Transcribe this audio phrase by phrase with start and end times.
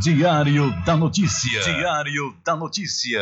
[0.00, 1.60] Diário da Notícia.
[1.60, 3.20] Diário da Notícia.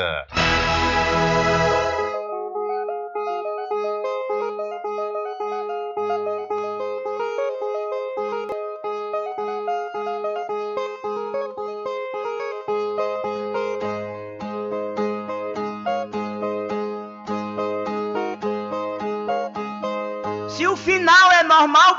[20.51, 21.99] Se o final é normal,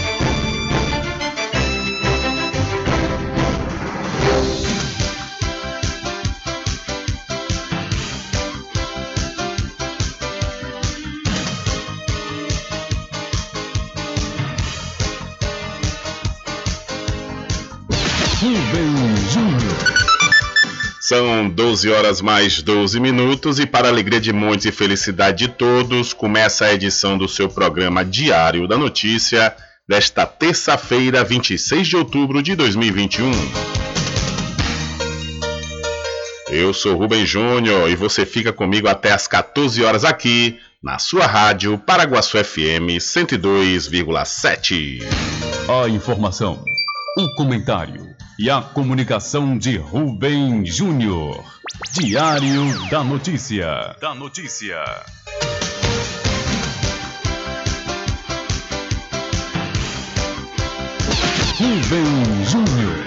[21.11, 26.13] São 12 horas mais 12 minutos e para alegria de muitos e felicidade de todos,
[26.13, 29.53] começa a edição do seu programa Diário da Notícia
[29.85, 33.29] desta terça-feira, 26 de outubro de 2021.
[36.49, 41.27] Eu sou Rubem Júnior e você fica comigo até às 14 horas aqui na sua
[41.27, 45.03] rádio Paraguaçu FM 102,7.
[45.67, 46.63] A informação,
[47.17, 48.10] o comentário
[48.41, 51.45] e a comunicação de Rubem Júnior.
[51.91, 53.95] Diário da Notícia.
[54.01, 54.83] Da Notícia.
[61.55, 63.05] Rubem Júnior.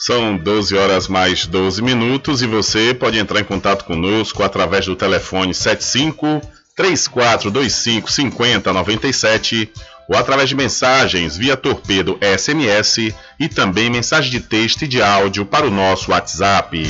[0.00, 4.96] São 12 horas mais 12 minutos e você pode entrar em contato conosco através do
[4.96, 6.40] telefone 75
[6.74, 9.72] 3425 5097
[10.08, 15.44] ou através de mensagens via torpedo SMS e também mensagem de texto e de áudio
[15.44, 16.82] para o nosso WhatsApp.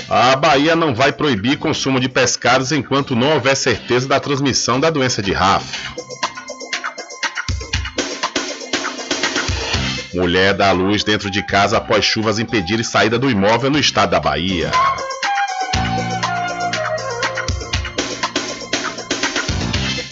[0.08, 4.88] A Bahia não vai proibir consumo de pescados enquanto não houver certeza da transmissão da
[4.88, 5.66] doença de RAF.
[10.14, 14.20] Mulher dá luz dentro de casa após chuvas impedirem saída do imóvel no estado da
[14.20, 14.70] Bahia.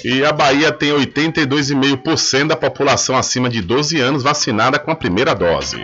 [0.05, 5.33] E a Bahia tem 82,5% da população acima de 12 anos vacinada com a primeira
[5.33, 5.83] dose.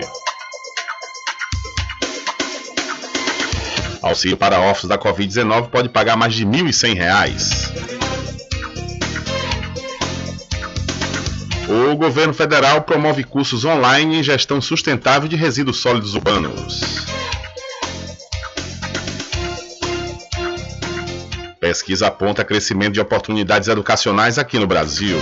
[4.02, 7.88] Auxílio para órfãos da Covid-19 pode pagar mais de R$ 1.100.
[11.68, 17.06] O governo federal promove cursos online em gestão sustentável de resíduos sólidos urbanos.
[21.68, 25.18] Pesquisa aponta crescimento de oportunidades educacionais aqui no Brasil.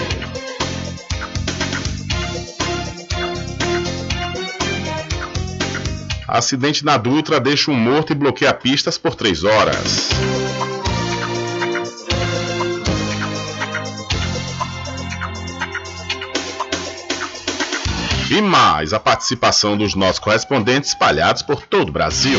[6.28, 10.10] Acidente na Dutra deixa um morto e bloqueia pistas por três horas.
[18.30, 22.38] E mais a participação dos nossos correspondentes espalhados por todo o Brasil.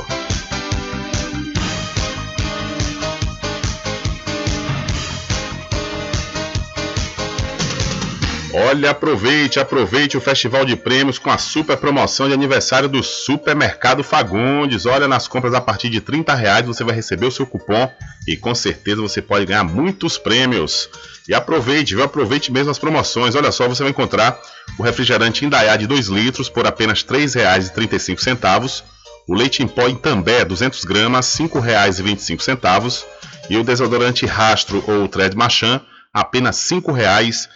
[8.53, 14.03] Olha, aproveite, aproveite o Festival de Prêmios com a super promoção de aniversário do Supermercado
[14.03, 14.85] Fagundes.
[14.85, 17.89] Olha, nas compras a partir de 30 reais você vai receber o seu cupom
[18.27, 20.89] e com certeza você pode ganhar muitos prêmios.
[21.29, 22.03] E aproveite, viu?
[22.03, 23.35] Aproveite mesmo as promoções.
[23.35, 24.37] Olha só, você vai encontrar
[24.77, 28.83] o refrigerante Indaiá de 2 litros por apenas R$ 3,35.
[29.29, 33.05] O leite em pó em També, 200 gramas, R$ 5,25.
[33.49, 35.79] E o desodorante Rastro ou Thread Machan,
[36.13, 37.47] apenas R$ 5,99.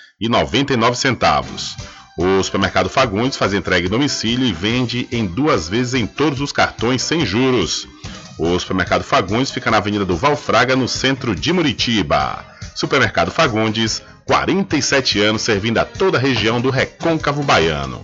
[2.18, 6.54] O supermercado Fagundes faz entrega em domicílio e vende em duas vezes em todos os
[6.54, 7.86] cartões sem juros.
[8.40, 12.46] O supermercado Fagundes fica na Avenida do Valfraga, no centro de Muritiba.
[12.74, 18.02] Supermercado Fagundes, 47 anos servindo a toda a região do Recôncavo Baiano.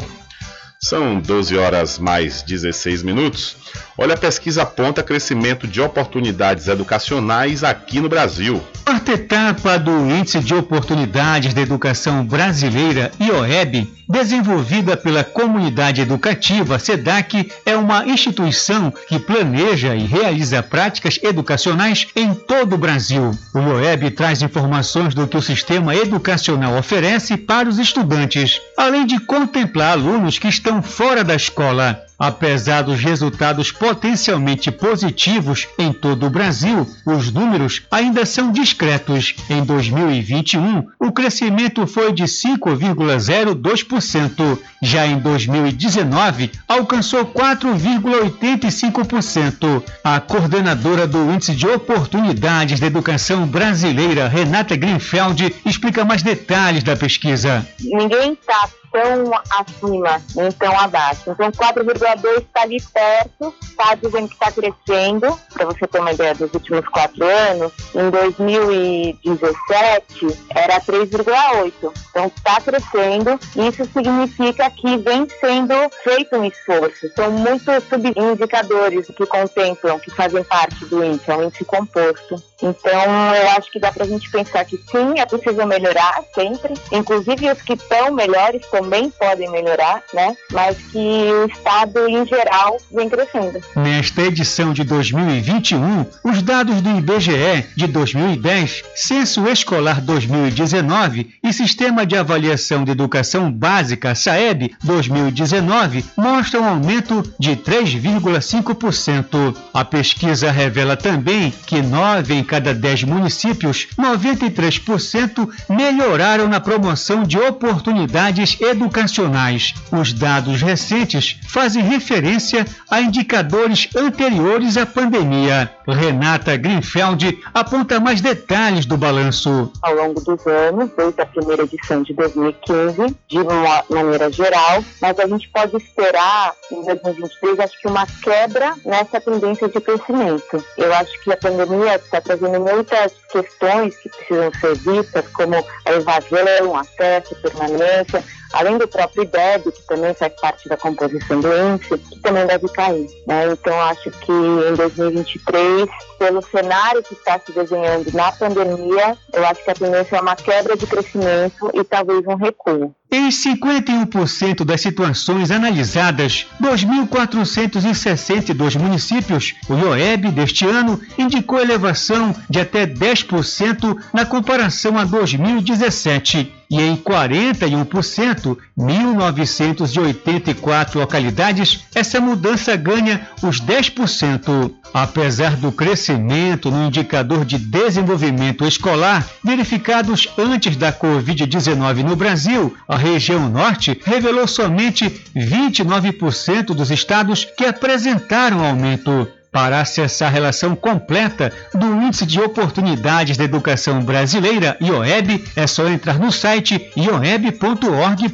[0.84, 3.56] São 12 horas mais 16 minutos.
[4.02, 8.60] Olha, a pesquisa aponta crescimento de oportunidades educacionais aqui no Brasil.
[8.84, 17.52] Quarta etapa do Índice de Oportunidades da Educação Brasileira, IOEB, desenvolvida pela comunidade educativa SEDAC,
[17.64, 23.30] é uma instituição que planeja e realiza práticas educacionais em todo o Brasil.
[23.54, 29.20] O IOEB traz informações do que o sistema educacional oferece para os estudantes, além de
[29.20, 32.04] contemplar alunos que estão fora da escola.
[32.22, 39.34] Apesar dos resultados potencialmente positivos em todo o Brasil, os números ainda são discretos.
[39.50, 44.60] Em 2021, o crescimento foi de 5,02%.
[44.84, 49.82] Já em 2019, alcançou 4,85%.
[50.04, 56.96] A coordenadora do Índice de Oportunidades da Educação Brasileira, Renata Greenfeld, explica mais detalhes da
[56.96, 57.68] pesquisa.
[57.80, 61.32] Ninguém está tão acima, nem tão abaixo.
[61.32, 65.40] Então 4,2 está ali perto, está dizendo que está crescendo.
[65.54, 71.74] Para você ter uma ideia dos últimos quatro anos, em 2017 era 3,8.
[72.10, 73.40] Então está crescendo.
[73.56, 77.10] Isso significa que vem sendo feito um esforço.
[77.16, 82.51] São muitos subindicadores que contemplam, que fazem parte do índice, é um índice composto.
[82.62, 86.74] Então eu acho que dá para a gente pensar que sim, é possível melhorar sempre,
[86.92, 90.36] inclusive os que estão melhores também podem melhorar, né?
[90.52, 93.60] Mas que o Estado em geral vem crescendo.
[93.76, 102.06] Nesta edição de 2021, os dados do IBGE de 2010, Censo Escolar 2019 e Sistema
[102.06, 109.56] de Avaliação de Educação Básica SAEB 2019 mostram um aumento de 3,5%.
[109.74, 117.38] A pesquisa revela também que 9 em cada 10 municípios, 93% melhoraram na promoção de
[117.38, 119.74] oportunidades educacionais.
[119.90, 125.72] Os dados recentes fazem referência a indicadores anteriores à pandemia.
[125.88, 129.72] Renata Greenfeld aponta mais detalhes do balanço.
[129.82, 135.20] Ao longo dos anos, desde a primeira edição de 2015, de uma maneira geral, mas
[135.20, 140.64] a gente pode esperar em 2023, acho que uma quebra nessa tendência de crescimento.
[140.78, 145.92] Eu acho que a pandemia está trazendo muitas questões que precisam ser vistas, como a
[145.92, 151.98] evasão, acesso, permanência, além do próprio IDEB, que também faz parte da composição do índice,
[151.98, 153.08] que também deve cair.
[153.28, 153.52] Né?
[153.52, 155.90] Então, acho que em 2023,
[156.22, 160.36] pelo cenário que está se desenhando na pandemia, eu acho que a tendência é uma
[160.36, 162.94] quebra de crescimento e talvez um recuo.
[163.12, 172.86] Em 51% das situações analisadas, 2.462 municípios, o IOEB deste ano indicou elevação de até
[172.86, 184.72] 10% na comparação a 2017 e em 41%, 1.984 localidades, essa mudança ganha os 10%.
[184.94, 192.98] Apesar do crescimento no indicador de desenvolvimento escolar verificados antes da Covid-19 no Brasil, a
[192.98, 199.28] região norte revelou somente 29% dos estados que apresentaram aumento.
[199.52, 205.90] Para acessar a relação completa do Índice de Oportunidades da Educação Brasileira, IOEB, é só
[205.90, 208.32] entrar no site ioeb.org.br.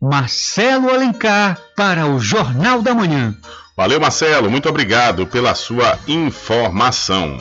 [0.00, 3.34] Marcelo Alencar, para o Jornal da Manhã.
[3.78, 7.38] Valeu, Marcelo, muito obrigado pela sua informação.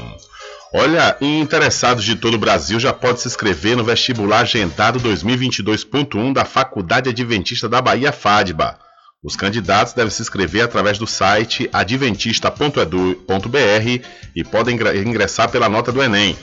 [0.71, 6.45] Olha, interessados de todo o Brasil já pode se inscrever no vestibular agendado 2022.1 da
[6.45, 8.77] Faculdade Adventista da Bahia FADBA.
[9.23, 16.03] Os candidatos devem se inscrever através do site adventista.edu.br e podem ingressar pela nota do
[16.03, 16.37] Enem.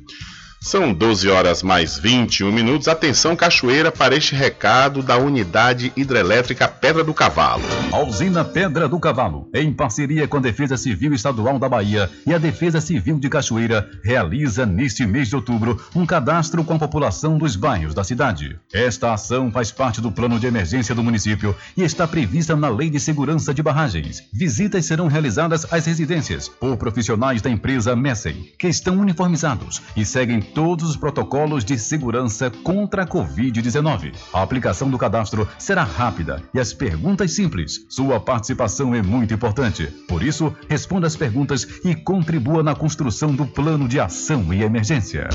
[0.63, 2.87] São 12 horas mais 21 minutos.
[2.87, 7.63] Atenção, Cachoeira, para este recado da Unidade Hidrelétrica Pedra do Cavalo.
[7.91, 12.31] A usina Pedra do Cavalo, em parceria com a Defesa Civil Estadual da Bahia e
[12.31, 17.39] a Defesa Civil de Cachoeira, realiza neste mês de outubro um cadastro com a população
[17.39, 18.55] dos bairros da cidade.
[18.71, 22.91] Esta ação faz parte do plano de emergência do município e está prevista na Lei
[22.91, 24.21] de Segurança de Barragens.
[24.31, 30.50] Visitas serão realizadas às residências por profissionais da empresa Messem, que estão uniformizados e seguem
[30.53, 34.13] todos os protocolos de segurança contra a Covid-19.
[34.33, 37.85] A aplicação do cadastro será rápida e as perguntas simples.
[37.89, 39.87] Sua participação é muito importante.
[40.07, 45.29] Por isso, responda as perguntas e contribua na construção do plano de ação e emergência.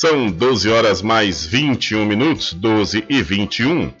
[0.00, 3.92] São 12 horas mais 21 minutos, 12 e 21.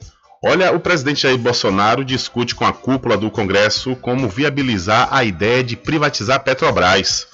[0.44, 5.64] Olha, o presidente Jair Bolsonaro discute com a cúpula do Congresso como viabilizar a ideia
[5.64, 7.26] de privatizar Petrobras.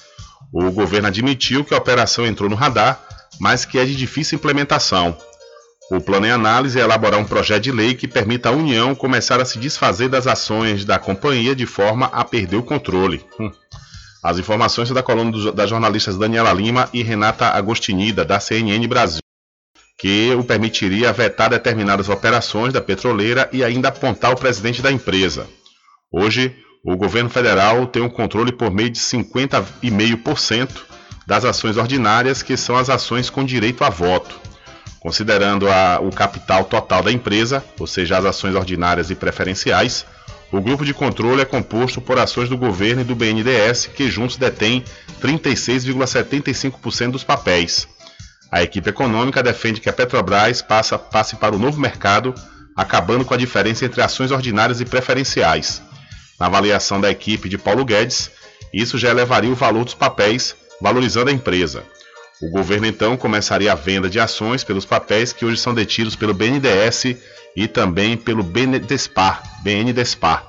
[0.51, 2.99] O governo admitiu que a operação entrou no radar,
[3.39, 5.15] mas que é de difícil implementação.
[5.91, 9.39] O plano em análise é elaborar um projeto de lei que permita à União começar
[9.39, 13.23] a se desfazer das ações da companhia de forma a perder o controle.
[13.39, 13.51] Hum.
[14.25, 18.87] As informações são da coluna do, das jornalistas Daniela Lima e Renata Agostinida, da CNN
[18.87, 19.21] Brasil,
[19.99, 25.47] que o permitiria vetar determinadas operações da petroleira e ainda apontar o presidente da empresa.
[26.11, 30.69] Hoje, o governo federal tem um controle por meio de 50,5%
[31.27, 34.41] das ações ordinárias, que são as ações com direito a voto.
[34.99, 40.03] Considerando a, o capital total da empresa, ou seja, as ações ordinárias e preferenciais,
[40.55, 44.37] o grupo de controle é composto por ações do governo e do BNDES, que juntos
[44.37, 44.83] detêm
[45.21, 47.87] 36,75% dos papéis.
[48.49, 52.33] A equipe econômica defende que a Petrobras passa, passe para o novo mercado,
[52.75, 55.81] acabando com a diferença entre ações ordinárias e preferenciais.
[56.39, 58.31] Na avaliação da equipe de Paulo Guedes,
[58.73, 61.83] isso já elevaria o valor dos papéis, valorizando a empresa.
[62.45, 66.31] O governo então começaria a venda de ações pelos papéis que hoje são detidos pelo
[66.31, 67.17] BNDES
[67.55, 69.41] e também pelo BNDESPAR.
[69.63, 70.45] BNDESPAR.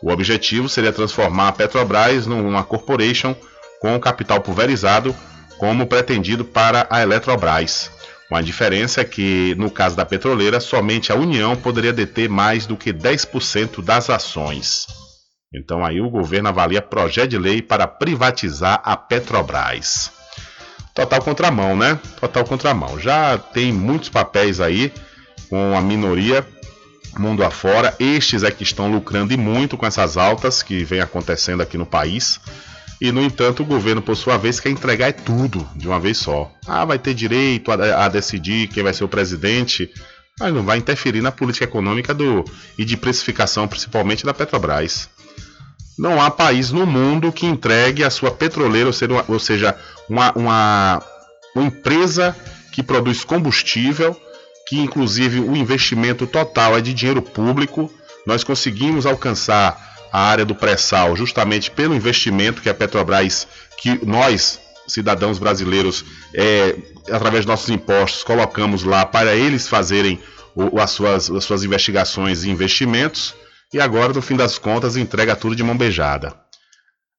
[0.00, 3.34] O objetivo seria transformar a Petrobras numa corporation
[3.80, 5.12] com capital pulverizado,
[5.58, 7.90] como pretendido para a Eletrobras.
[8.30, 12.76] Uma diferença é que, no caso da petroleira, somente a União poderia deter mais do
[12.76, 14.86] que 10% das ações.
[15.52, 20.21] Então aí o governo avalia projeto de lei para privatizar a Petrobras
[20.94, 21.98] total contramão, né?
[22.20, 22.98] Total contramão.
[22.98, 24.92] Já tem muitos papéis aí
[25.48, 26.46] com a minoria
[27.18, 27.94] mundo afora.
[27.98, 31.86] Estes é que estão lucrando e muito com essas altas que vem acontecendo aqui no
[31.86, 32.40] país.
[33.00, 36.18] E, no entanto, o governo, por sua vez, quer entregar é tudo de uma vez
[36.18, 36.50] só.
[36.66, 39.90] Ah, vai ter direito a, a decidir quem vai ser o presidente,
[40.38, 42.44] mas não vai interferir na política econômica do,
[42.78, 45.08] e de precificação, principalmente da Petrobras.
[45.98, 48.90] Não há país no mundo que entregue a sua petroleira,
[49.28, 49.76] ou seja,
[50.08, 51.02] uma, uma,
[51.54, 52.34] uma empresa
[52.72, 54.18] que produz combustível,
[54.66, 57.92] que inclusive o investimento total é de dinheiro público.
[58.26, 63.46] Nós conseguimos alcançar a área do pré-sal justamente pelo investimento que a Petrobras,
[63.78, 66.76] que nós, cidadãos brasileiros, é,
[67.10, 70.18] através dos nossos impostos, colocamos lá para eles fazerem
[70.54, 73.34] o, as, suas, as suas investigações e investimentos
[73.72, 76.34] e agora, no fim das contas, entrega tudo de mão beijada.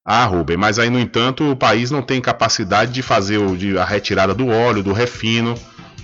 [0.05, 3.77] Ah, Rubem, mas aí, no entanto, o país não tem capacidade de fazer o, de,
[3.77, 5.55] a retirada do óleo, do refino,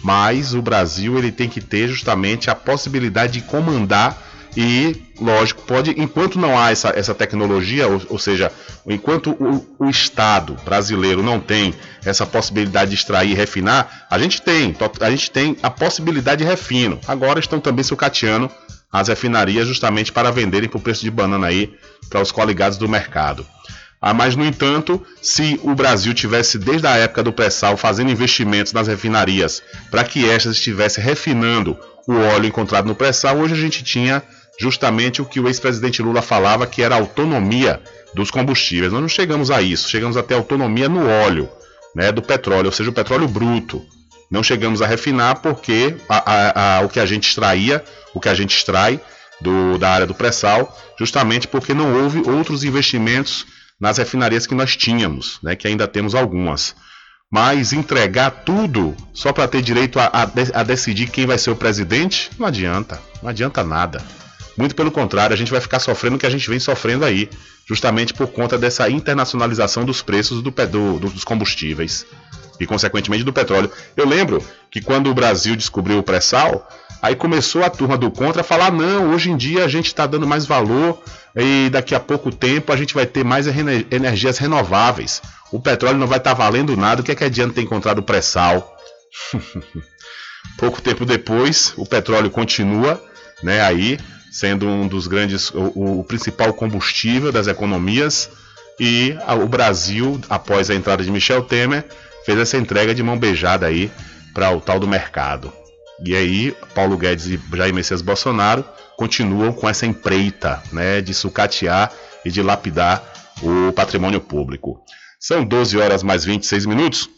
[0.01, 4.17] mas o Brasil ele tem que ter justamente a possibilidade de comandar
[4.57, 8.51] e, lógico, pode, enquanto não há essa, essa tecnologia, ou, ou seja,
[8.87, 14.41] enquanto o, o, Estado brasileiro não tem essa possibilidade de extrair e refinar, a gente
[14.41, 16.99] tem, a gente tem a possibilidade de refino.
[17.07, 18.49] Agora estão também sucateando
[18.91, 21.73] as refinarias justamente para venderem por preço de banana aí
[22.09, 23.45] para os coligados do mercado.
[24.01, 28.71] Ah, mas, no entanto, se o Brasil tivesse, desde a época do pré-sal, fazendo investimentos
[28.71, 33.83] nas refinarias para que estas estivessem refinando o óleo encontrado no pré-sal, hoje a gente
[33.83, 34.23] tinha
[34.57, 37.81] justamente o que o ex-presidente Lula falava, que era a autonomia
[38.13, 38.91] dos combustíveis.
[38.91, 41.49] Nós não chegamos a isso, chegamos até autonomia no óleo,
[41.93, 43.85] né, do petróleo, ou seja, o petróleo bruto.
[44.29, 48.29] Não chegamos a refinar porque a, a, a, o que a gente extraía, o que
[48.29, 48.99] a gente extrai
[49.41, 53.45] do, da área do pré-sal, justamente porque não houve outros investimentos
[53.79, 56.75] nas refinarias que nós tínhamos, né, que ainda temos algumas.
[57.31, 61.55] Mas entregar tudo só para ter direito a, a, a, decidir quem vai ser o
[61.55, 62.99] presidente, não adianta.
[63.21, 64.03] Não adianta nada.
[64.59, 67.29] Muito pelo contrário, a gente vai ficar sofrendo o que a gente vem sofrendo aí,
[67.65, 72.05] justamente por conta dessa internacionalização dos preços do, do, dos combustíveis
[72.59, 73.71] e, consequentemente, do petróleo.
[73.95, 76.67] Eu lembro que quando o Brasil descobriu o pré-sal,
[77.01, 80.05] aí começou a turma do contra a falar: não, hoje em dia a gente está
[80.05, 81.01] dando mais valor
[81.37, 85.21] e daqui a pouco tempo a gente vai ter mais energias renováveis.
[85.53, 86.99] O petróleo não vai estar tá valendo nada.
[86.99, 88.77] O que é que adianta ter encontrado o pré-sal?
[90.59, 93.01] pouco tempo depois, o petróleo continua
[93.41, 93.97] né, aí
[94.31, 98.29] sendo um dos grandes, o, o principal combustível das economias.
[98.79, 101.85] E o Brasil, após a entrada de Michel Temer,
[102.25, 103.91] fez essa entrega de mão beijada aí
[104.33, 105.51] para o tal do mercado.
[106.05, 108.63] E aí, Paulo Guedes e Jair Messias Bolsonaro
[108.95, 111.91] continuam com essa empreita né, de sucatear
[112.23, 113.03] e de lapidar
[113.41, 114.81] o patrimônio público.
[115.19, 117.09] São 12 horas mais 26 minutos.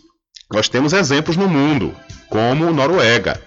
[0.52, 1.96] Nós temos exemplos no mundo,
[2.30, 3.40] como Noruega.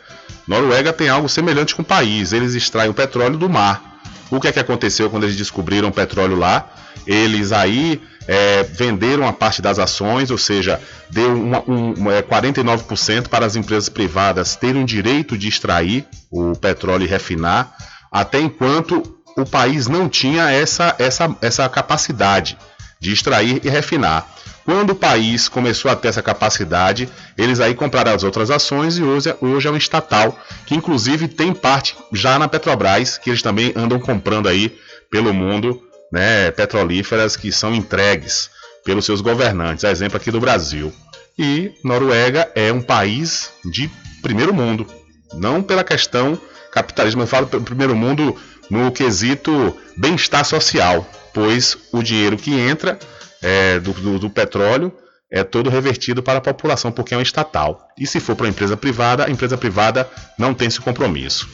[0.47, 2.33] Noruega tem algo semelhante com o país.
[2.33, 4.01] Eles extraem o petróleo do mar.
[4.31, 6.69] O que é que aconteceu quando eles descobriram o petróleo lá?
[7.07, 13.29] Eles aí é, venderam a parte das ações, ou seja, deu uma, um, é, 49%
[13.29, 17.75] para as empresas privadas terem o direito de extrair o petróleo e refinar,
[18.11, 19.03] até enquanto
[19.37, 22.57] o país não tinha essa, essa, essa capacidade
[23.01, 24.27] de extrair e refinar.
[24.64, 29.03] Quando o país começou a ter essa capacidade, eles aí compraram as outras ações e
[29.03, 33.72] hoje, hoje é um estatal, que inclusive tem parte já na Petrobras, que eles também
[33.77, 34.74] andam comprando aí
[35.11, 38.50] pelo mundo né, petrolíferas que são entregues
[38.85, 40.92] pelos seus governantes, exemplo aqui do Brasil.
[41.38, 43.90] E Noruega é um país de
[44.22, 44.87] primeiro mundo,
[45.35, 46.40] não pela questão
[46.72, 48.37] capitalismo, eu falo primeiro mundo
[48.70, 52.98] no quesito bem-estar social, pois o dinheiro que entra
[53.45, 54.91] é, do, do, do petróleo
[55.31, 57.89] é todo revertido para a população, porque é uma estatal.
[57.99, 61.49] E se for para a empresa privada, a empresa privada não tem esse compromisso.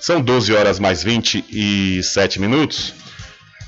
[0.00, 2.94] São 12 horas mais 27 minutos.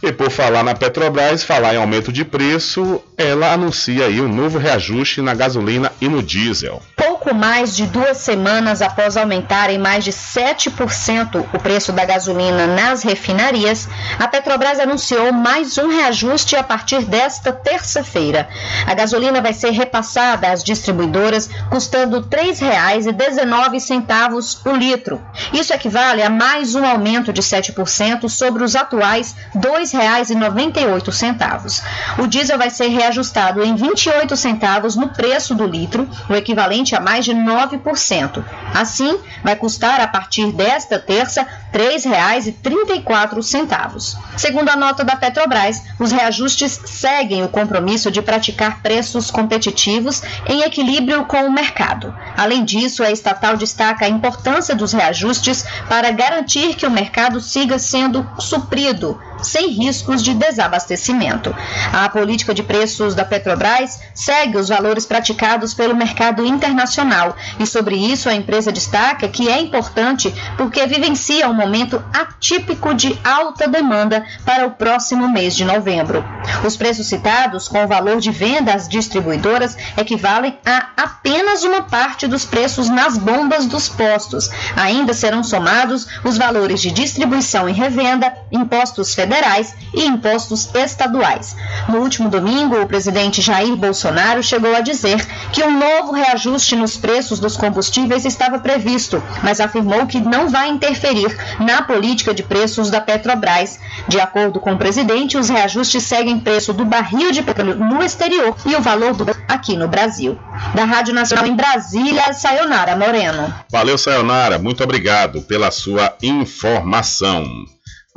[0.03, 4.57] E por falar na Petrobras, falar em aumento de preço, ela anuncia aí um novo
[4.59, 6.81] reajuste na gasolina e no diesel.
[7.29, 12.67] Pouco mais de duas semanas após aumentar em mais de 7% o preço da gasolina
[12.67, 13.87] nas refinarias,
[14.19, 18.49] a Petrobras anunciou mais um reajuste a partir desta terça-feira.
[18.87, 25.21] A gasolina vai ser repassada às distribuidoras, custando R$ 3,19 o litro.
[25.53, 31.83] Isso equivale a mais um aumento de 7% sobre os atuais R$ 2,98.
[32.21, 37.01] O diesel vai ser reajustado em 28 centavos no preço do litro, o equivalente a
[37.01, 38.45] mais de 9%.
[38.75, 44.17] Assim, vai custar a partir desta terça R$ 3,34.
[44.37, 50.63] Segundo a nota da Petrobras, os reajustes seguem o compromisso de praticar preços competitivos em
[50.63, 52.15] equilíbrio com o mercado.
[52.37, 57.79] Além disso, a estatal destaca a importância dos reajustes para garantir que o mercado siga
[57.79, 61.55] sendo suprido sem riscos de desabastecimento.
[61.93, 67.97] A política de preços da Petrobras segue os valores praticados pelo mercado internacional e sobre
[67.97, 74.25] isso a empresa destaca que é importante porque vivencia um momento atípico de alta demanda
[74.45, 76.25] para o próximo mês de novembro.
[76.65, 82.27] Os preços citados com o valor de venda às distribuidoras equivalem a apenas uma parte
[82.27, 84.51] dos preços nas bombas dos postos.
[84.77, 91.55] Ainda serão somados os valores de distribuição e revenda, impostos federais federais e impostos estaduais.
[91.89, 96.97] No último domingo, o presidente Jair Bolsonaro chegou a dizer que um novo reajuste nos
[96.97, 102.91] preços dos combustíveis estava previsto, mas afirmou que não vai interferir na política de preços
[102.91, 103.79] da Petrobras.
[104.09, 108.57] De acordo com o presidente, os reajustes seguem preço do barril de petróleo no exterior
[108.65, 110.39] e o valor do aqui no Brasil.
[110.75, 113.55] Da Rádio Nacional em Brasília, Sayonara Moreno.
[113.71, 114.59] Valeu, Sayonara.
[114.59, 117.45] Muito obrigado pela sua informação.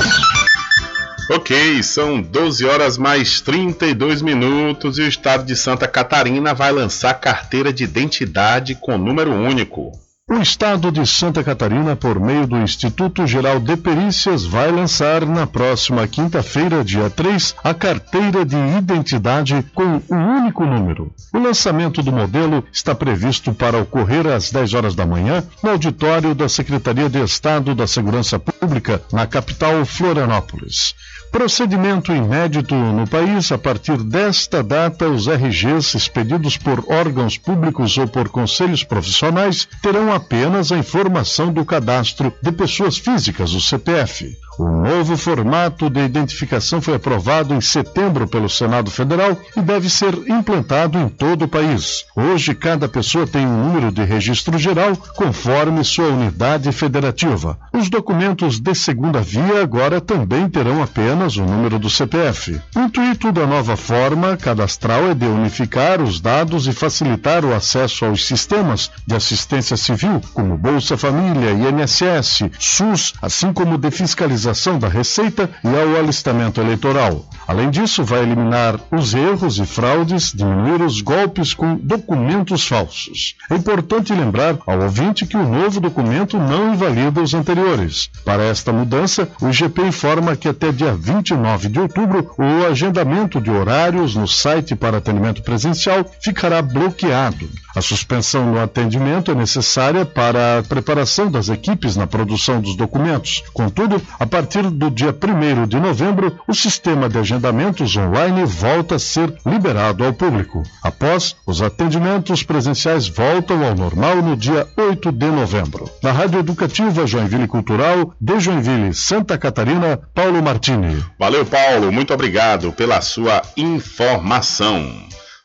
[1.29, 7.13] Ok, são 12 horas mais 32 minutos e o estado de Santa Catarina vai lançar
[7.13, 9.91] carteira de identidade com número único.
[10.29, 15.45] O Estado de Santa Catarina, por meio do Instituto Geral de Perícias, vai lançar na
[15.45, 21.11] próxima quinta-feira, dia 3, a carteira de identidade com um único número.
[21.33, 26.33] O lançamento do modelo está previsto para ocorrer às 10 horas da manhã no auditório
[26.33, 30.95] da Secretaria de Estado da Segurança Pública, na capital Florianópolis.
[31.31, 38.05] Procedimento inédito no país, a partir desta data, os RGs expedidos por órgãos públicos ou
[38.05, 44.37] por conselhos profissionais terão apenas a informação do cadastro de pessoas físicas, o CPF.
[44.59, 50.13] O novo formato de identificação foi aprovado em setembro pelo Senado Federal e deve ser
[50.27, 52.05] implantado em todo o país.
[52.15, 57.57] Hoje, cada pessoa tem um número de registro geral conforme sua unidade federativa.
[57.71, 62.59] Os documentos de segunda via agora também terão apenas o número do CPF.
[62.75, 68.05] O intuito da nova forma cadastral é de unificar os dados e facilitar o acesso
[68.05, 74.40] aos sistemas de assistência civil, como Bolsa Família, INSS, SUS, assim como de fiscalização
[74.79, 77.25] da Receita e ao alistamento eleitoral.
[77.47, 83.35] Além disso, vai eliminar os erros e fraudes, diminuir os golpes com documentos falsos.
[83.49, 88.09] É importante lembrar ao ouvinte que o novo documento não invalida os anteriores.
[88.23, 93.49] Para esta mudança, o IGP informa que até dia 29 de outubro o agendamento de
[93.49, 97.49] horários no site para atendimento presencial ficará bloqueado.
[97.75, 103.43] A suspensão no atendimento é necessária para a preparação das equipes na produção dos documentos.
[103.53, 108.99] Contudo, a partir do dia 1 de novembro, o sistema de agendamentos online volta a
[108.99, 110.63] ser liberado ao público.
[110.83, 115.89] Após, os atendimentos presenciais voltam ao normal no dia 8 de novembro.
[116.03, 121.01] Na Rádio Educativa Joinville Cultural, de Joinville, Santa Catarina, Paulo Martini.
[121.17, 121.89] Valeu, Paulo.
[121.89, 124.91] Muito obrigado pela sua informação.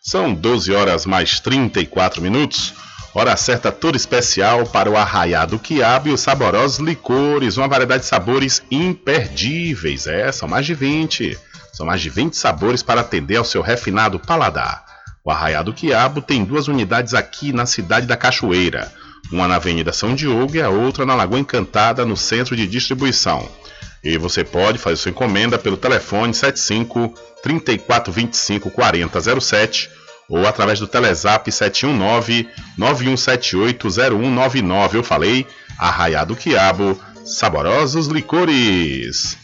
[0.03, 2.75] São 12 horas mais 34 minutos.
[3.15, 8.09] Hora certa toda especial para o arraiado quiabo e os saborosos licores, uma variedade de
[8.09, 10.07] sabores imperdíveis.
[10.07, 11.39] É, são mais de 20.
[11.77, 14.83] São mais de 20 sabores para atender ao seu refinado paladar.
[15.23, 18.91] O Arraiado Quiabo tem duas unidades aqui na cidade da Cachoeira.
[19.31, 23.47] Uma na Avenida São Diogo e a outra na Lagoa Encantada, no centro de distribuição.
[24.03, 27.13] E você pode fazer sua encomenda pelo telefone 75
[27.43, 29.91] 3425 4007
[30.31, 34.97] ou através do Telezap 719 9178 0199.
[34.97, 35.47] Eu falei,
[35.79, 39.37] Arraiado Quiabo, saborosos licores.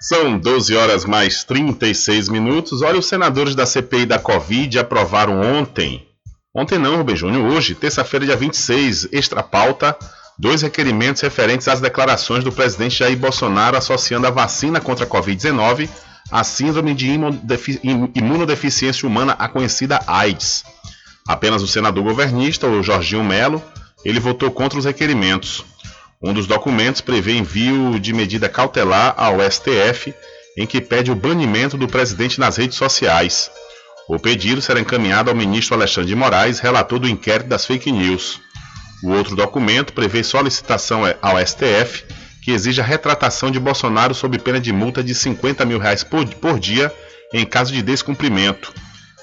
[0.00, 2.82] São 12 horas mais 36 minutos.
[2.82, 6.06] Olha, os senadores da CPI da Covid aprovaram ontem,
[6.54, 9.96] ontem não, Rubem Júnior, hoje, terça-feira, dia 26, extra pauta,
[10.38, 15.88] dois requerimentos referentes às declarações do presidente Jair Bolsonaro associando a vacina contra a Covid-19
[16.30, 17.08] à síndrome de
[18.14, 20.64] imunodeficiência humana, a conhecida AIDS.
[21.26, 23.62] Apenas o senador governista, o Jorginho Melo,
[24.04, 25.64] ele votou contra os requerimentos.
[26.22, 30.14] Um dos documentos prevê envio de medida cautelar ao STF,
[30.56, 33.50] em que pede o banimento do presidente nas redes sociais.
[34.08, 38.40] O pedido será encaminhado ao ministro Alexandre de Moraes, relator do inquérito das fake news.
[39.02, 42.04] O outro documento prevê solicitação ao STF,
[42.44, 46.24] que exige a retratação de Bolsonaro sob pena de multa de 50 mil reais por,
[46.36, 46.92] por dia
[47.32, 48.72] em caso de descumprimento.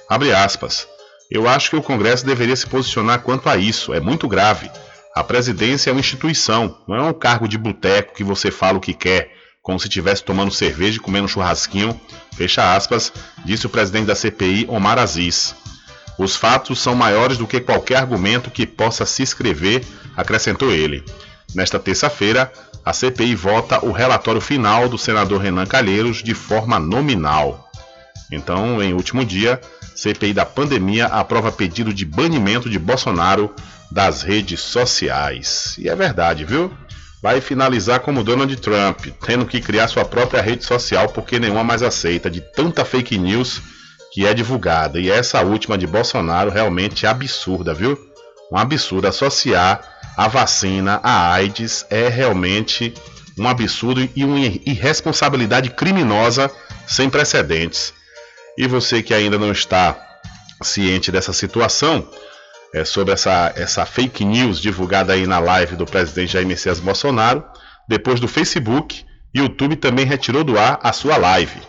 [0.10, 0.88] Abre aspas.
[1.32, 3.94] Eu acho que o Congresso deveria se posicionar quanto a isso.
[3.94, 4.70] É muito grave.
[5.16, 8.82] A presidência é uma instituição, não é um cargo de boteco que você fala o
[8.82, 12.00] que quer, como se estivesse tomando cerveja e comendo churrasquinho.
[12.36, 13.12] Fecha aspas,
[13.44, 15.56] disse o presidente da CPI, Omar Aziz.
[16.18, 21.04] Os fatos são maiores do que qualquer argumento que possa se escrever, acrescentou ele.
[21.56, 22.52] Nesta terça-feira,
[22.86, 27.70] a CPI vota o relatório final do senador Renan Calheiros de forma nominal.
[28.32, 29.60] Então, em último dia,
[29.96, 33.54] CPI da pandemia aprova pedido de banimento de Bolsonaro
[33.92, 35.76] das redes sociais.
[35.78, 36.72] E é verdade, viu?
[37.22, 41.84] Vai finalizar como Donald Trump, tendo que criar sua própria rede social porque nenhuma mais
[41.84, 43.62] aceita de tanta fake news
[44.14, 45.00] que é divulgada.
[45.00, 47.98] E essa última de Bolsonaro realmente é absurda, viu?
[48.52, 49.82] Um absurdo associar
[50.18, 52.94] a vacina à AIDS é realmente
[53.38, 56.52] um absurdo e uma irresponsabilidade criminosa
[56.88, 57.94] sem precedentes.
[58.58, 59.98] E você que ainda não está
[60.62, 62.06] ciente dessa situação,
[62.74, 67.44] é, sobre essa, essa fake news divulgada aí na live do presidente Jair Messias Bolsonaro,
[67.88, 69.04] depois do Facebook,
[69.34, 71.60] YouTube também retirou do ar a sua live.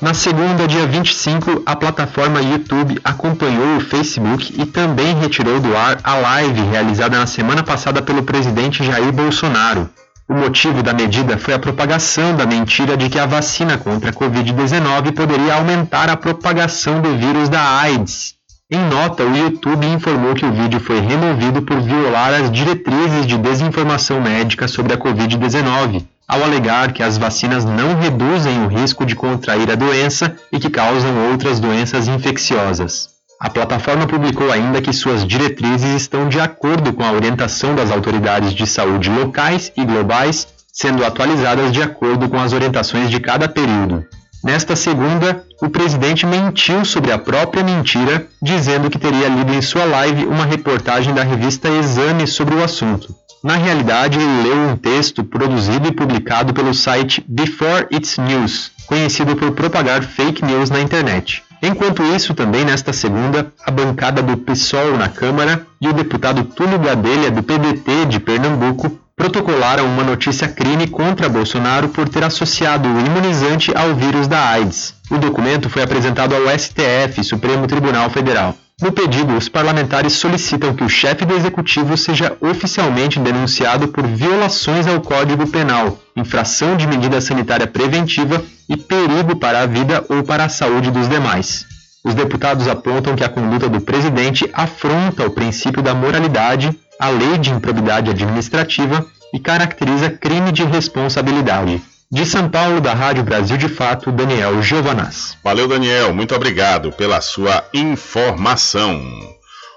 [0.00, 6.00] Na segunda, dia 25, a plataforma YouTube acompanhou o Facebook e também retirou do ar
[6.02, 9.90] a live realizada na semana passada pelo presidente Jair Bolsonaro.
[10.26, 14.12] O motivo da medida foi a propagação da mentira de que a vacina contra a
[14.12, 18.39] Covid-19 poderia aumentar a propagação do vírus da AIDS.
[18.72, 23.36] Em nota, o YouTube informou que o vídeo foi removido por violar as diretrizes de
[23.36, 29.16] desinformação médica sobre a Covid-19, ao alegar que as vacinas não reduzem o risco de
[29.16, 33.08] contrair a doença e que causam outras doenças infecciosas.
[33.40, 38.54] A plataforma publicou ainda que suas diretrizes estão de acordo com a orientação das autoridades
[38.54, 44.06] de saúde locais e globais, sendo atualizadas de acordo com as orientações de cada período.
[44.42, 49.84] Nesta segunda, o presidente mentiu sobre a própria mentira, dizendo que teria lido em sua
[49.84, 53.14] live uma reportagem da revista Exame sobre o assunto.
[53.44, 59.36] Na realidade, ele leu um texto produzido e publicado pelo site Before It's News, conhecido
[59.36, 61.42] por propagar fake news na internet.
[61.62, 66.78] Enquanto isso, também nesta segunda, a bancada do PSOL na Câmara e o deputado Túlio
[66.78, 73.00] Gadelha, do PDT de Pernambuco, protocolaram uma notícia crime contra Bolsonaro por ter associado o
[73.00, 74.94] imunizante ao vírus da AIDS.
[75.10, 78.56] O documento foi apresentado ao STF, Supremo Tribunal Federal.
[78.80, 84.86] No pedido, os parlamentares solicitam que o chefe do executivo seja oficialmente denunciado por violações
[84.86, 90.46] ao Código Penal, infração de medida sanitária preventiva e perigo para a vida ou para
[90.46, 91.66] a saúde dos demais.
[92.02, 97.38] Os deputados apontam que a conduta do presidente afronta o princípio da moralidade, a lei
[97.38, 101.82] de improbidade administrativa e caracteriza crime de responsabilidade.
[102.12, 105.38] De São Paulo, da Rádio Brasil de Fato, Daniel Giovanaz.
[105.42, 106.12] Valeu, Daniel.
[106.12, 109.00] Muito obrigado pela sua informação.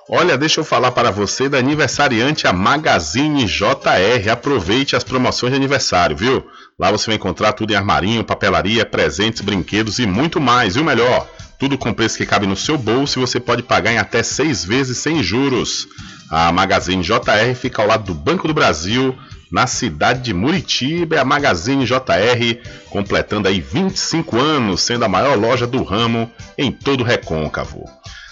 [0.10, 4.30] Olha, deixa eu falar para você da aniversariante a Magazine JR.
[4.30, 6.46] Aproveite as promoções de aniversário, viu?
[6.78, 10.76] Lá você vai encontrar tudo em armarinho, papelaria, presentes, brinquedos e muito mais.
[10.76, 11.26] E o melhor,
[11.58, 14.66] tudo com preço que cabe no seu bolso e você pode pagar em até seis
[14.66, 15.88] vezes sem juros.
[16.30, 19.16] A Magazine JR fica ao lado do Banco do Brasil,
[19.52, 22.60] na cidade de Muritiba, é a Magazine JR,
[22.90, 27.86] completando aí 25 anos, sendo a maior loja do ramo em todo o Recôncavo.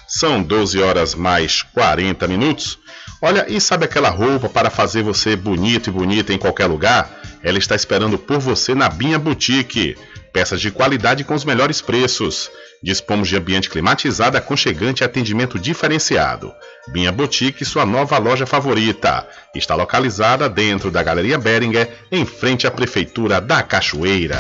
[0.08, 2.80] São 12 horas mais 40 minutos.
[3.22, 7.22] Olha, e sabe aquela roupa para fazer você bonito e bonita em qualquer lugar?
[7.44, 9.96] Ela está esperando por você na Binha Boutique.
[10.32, 12.50] Peças de qualidade com os melhores preços.
[12.82, 16.54] Dispomos de ambiente climatizado, aconchegante e atendimento diferenciado.
[16.88, 19.28] Binha Boutique, sua nova loja favorita.
[19.54, 24.40] Está localizada dentro da Galeria Beringer, em frente à Prefeitura da Cachoeira.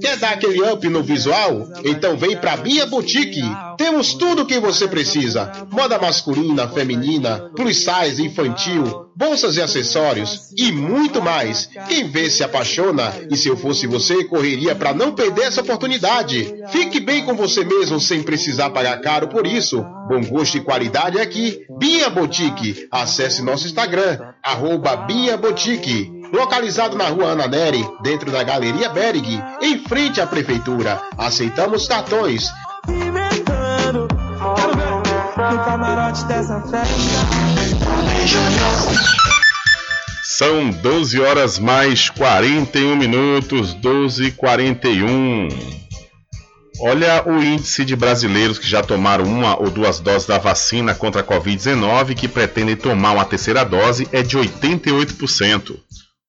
[0.00, 1.68] Quer dar aquele up no visual?
[1.84, 3.42] Então vem pra Bia Boutique.
[3.76, 8.84] Temos tudo o que você precisa: moda masculina, feminina, plus size, infantil,
[9.16, 11.68] bolsas e acessórios e muito mais.
[11.88, 16.54] Quem vê se apaixona e se eu fosse você, correria para não perder essa oportunidade.
[16.70, 19.84] Fique bem com você mesmo sem precisar pagar caro por isso.
[20.08, 21.60] Bom gosto e qualidade aqui.
[21.78, 22.88] Bia Boutique.
[22.90, 29.42] Acesse nosso Instagram, arroba Bia Boutique localizado na rua Ana Neri, dentro da Galeria Berg,
[29.60, 31.00] em frente à prefeitura.
[31.16, 32.50] Aceitamos cartões.
[40.22, 45.48] São 12 horas mais 41 minutos, 12 e 41.
[46.82, 51.20] Olha o índice de brasileiros que já tomaram uma ou duas doses da vacina contra
[51.20, 55.76] a Covid-19 que pretendem tomar uma terceira dose é de 88%.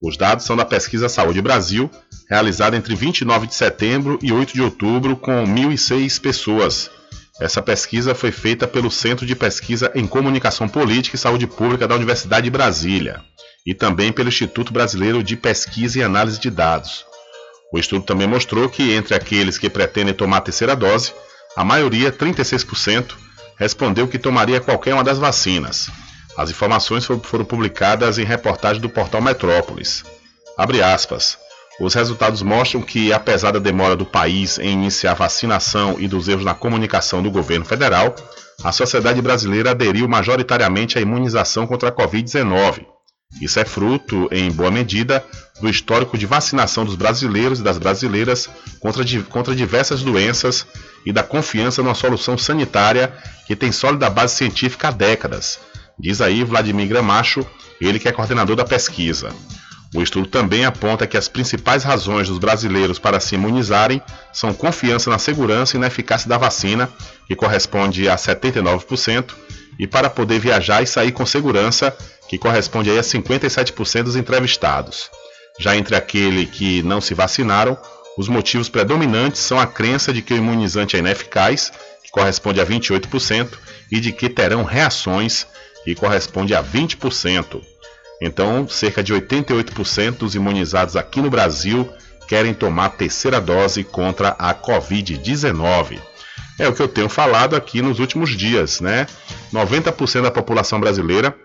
[0.02, 1.90] Os dados são da pesquisa Saúde Brasil,
[2.28, 6.90] realizada entre 29 de setembro e 8 de outubro, com 1.006 pessoas.
[7.40, 11.96] Essa pesquisa foi feita pelo Centro de Pesquisa em Comunicação Política e Saúde Pública da
[11.96, 13.22] Universidade de Brasília
[13.66, 17.06] e também pelo Instituto Brasileiro de Pesquisa e Análise de Dados.
[17.72, 21.14] O estudo também mostrou que entre aqueles que pretendem tomar a terceira dose,
[21.56, 23.14] a maioria, 36%,
[23.58, 25.90] respondeu que tomaria qualquer uma das vacinas.
[26.38, 30.04] As informações foram publicadas em reportagem do portal Metrópolis.
[30.58, 31.38] Abre aspas.
[31.80, 36.28] Os resultados mostram que, apesar da demora do país em iniciar a vacinação e dos
[36.28, 38.16] erros na comunicação do governo federal,
[38.64, 42.86] a sociedade brasileira aderiu majoritariamente à imunização contra a Covid-19
[43.40, 45.24] isso é fruto, em boa medida,
[45.62, 50.66] do histórico de vacinação dos brasileiros e das brasileiras contra, contra diversas doenças
[51.06, 53.14] e da confiança numa solução sanitária
[53.46, 55.60] que tem sólida base científica há décadas,
[56.02, 57.46] diz aí Vladimir Gramacho,
[57.80, 59.32] ele que é coordenador da pesquisa.
[59.94, 65.10] O estudo também aponta que as principais razões dos brasileiros para se imunizarem são confiança
[65.10, 66.90] na segurança e na eficácia da vacina,
[67.28, 69.34] que corresponde a 79%,
[69.78, 71.96] e para poder viajar e sair com segurança,
[72.30, 75.10] que corresponde a 57% dos entrevistados.
[75.60, 77.78] Já entre aquele que não se vacinaram,
[78.18, 81.72] os motivos predominantes são a crença de que o imunizante é ineficaz,
[82.04, 83.50] que corresponde a 28%,
[83.92, 85.46] e de que terão reações,
[85.84, 87.62] que corresponde a 20%.
[88.22, 91.90] Então, cerca de 88% dos imunizados aqui no Brasil
[92.28, 96.00] querem tomar a terceira dose contra a Covid-19.
[96.60, 99.08] É o que eu tenho falado aqui nos últimos dias, né?
[99.52, 101.36] 90% da população brasileira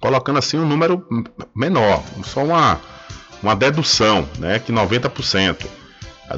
[0.00, 1.06] colocando assim um número
[1.54, 2.80] menor, só uma,
[3.42, 5.66] uma dedução, né, que 90%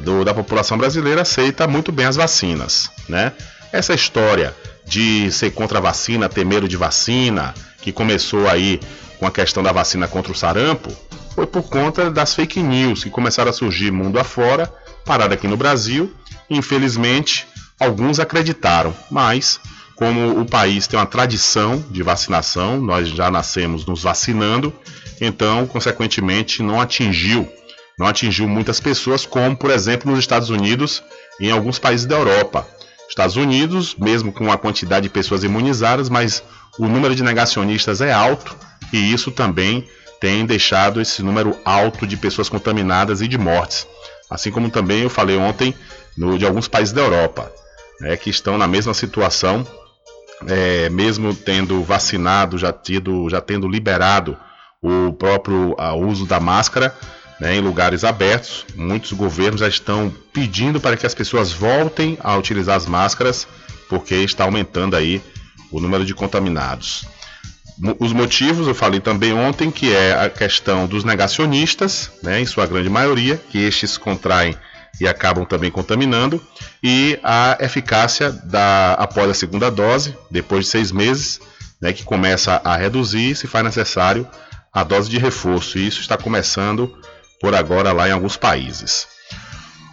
[0.03, 3.31] do, da população brasileira aceita muito bem as vacinas, né?
[3.71, 4.53] Essa história
[4.85, 8.79] de ser contra a vacina, ter medo de vacina, que começou aí
[9.19, 10.91] com a questão da vacina contra o sarampo,
[11.33, 14.71] foi por conta das fake news que começaram a surgir mundo afora,
[15.05, 16.13] parada aqui no Brasil.
[16.49, 17.47] Infelizmente,
[17.79, 19.59] alguns acreditaram, mas
[19.95, 24.73] como o país tem uma tradição de vacinação, nós já nascemos nos vacinando,
[25.21, 27.47] então, consequentemente, não atingiu,
[27.97, 31.03] não atingiu muitas pessoas, como, por exemplo, nos Estados Unidos
[31.39, 32.67] e em alguns países da Europa.
[33.13, 36.43] Estados Unidos, mesmo com a quantidade de pessoas imunizadas, mas
[36.79, 38.57] o número de negacionistas é alto
[38.91, 39.87] e isso também
[40.19, 43.87] tem deixado esse número alto de pessoas contaminadas e de mortes.
[44.27, 45.75] Assim como também eu falei ontem
[46.17, 47.51] no, de alguns países da Europa,
[48.01, 49.63] né, que estão na mesma situação
[50.47, 54.35] é, mesmo tendo vacinado, já, tido, já tendo liberado
[54.81, 56.95] o próprio uso da máscara
[57.39, 62.35] né, em lugares abertos, muitos governos já estão pedindo para que as pessoas voltem a
[62.37, 63.47] utilizar as máscaras,
[63.89, 65.21] porque está aumentando aí
[65.71, 67.05] o número de contaminados.
[67.99, 72.65] Os motivos eu falei também ontem, que é a questão dos negacionistas, né, em sua
[72.65, 74.55] grande maioria, que estes contraem
[75.01, 76.41] e acabam também contaminando,
[76.83, 81.41] e a eficácia da, após a segunda dose, depois de seis meses,
[81.81, 84.27] né, que começa a reduzir se faz necessário
[84.71, 85.77] a dose de reforço.
[85.77, 86.95] E isso está começando
[87.43, 89.05] por agora lá em alguns países.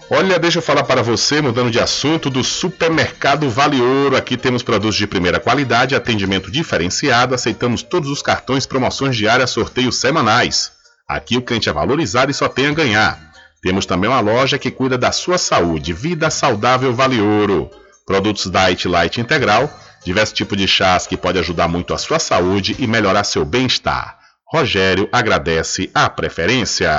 [0.09, 4.17] Olha, deixa eu falar para você, mudando de assunto, do Supermercado Vale Ouro.
[4.17, 9.97] Aqui temos produtos de primeira qualidade, atendimento diferenciado, aceitamos todos os cartões, promoções diárias, sorteios
[9.97, 10.71] semanais.
[11.09, 13.19] Aqui o cliente é valorizado e só tem a ganhar.
[13.61, 15.93] Temos também uma loja que cuida da sua saúde.
[15.93, 17.69] Vida Saudável Vale Ouro.
[18.07, 19.69] Produtos Diet Light Integral,
[20.05, 24.20] diversos tipos de chás que pode ajudar muito a sua saúde e melhorar seu bem-estar.
[24.53, 26.91] Rogério agradece a preferência.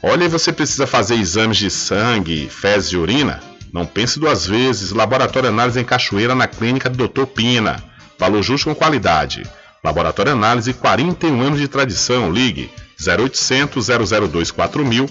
[0.00, 3.40] Olha, você precisa fazer exames de sangue, fezes e urina?
[3.72, 4.92] Não pense duas vezes.
[4.92, 7.26] Laboratório Análise em Cachoeira na clínica do Dr.
[7.26, 7.82] Pina.
[8.16, 9.42] Valor justo com qualidade.
[9.82, 12.30] Laboratório Análise, 41 anos de tradição.
[12.30, 12.70] Ligue
[13.04, 13.88] 0800
[14.30, 15.10] 002 4000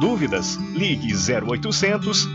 [0.00, 0.56] Dúvidas?
[0.74, 2.28] Ligue 0800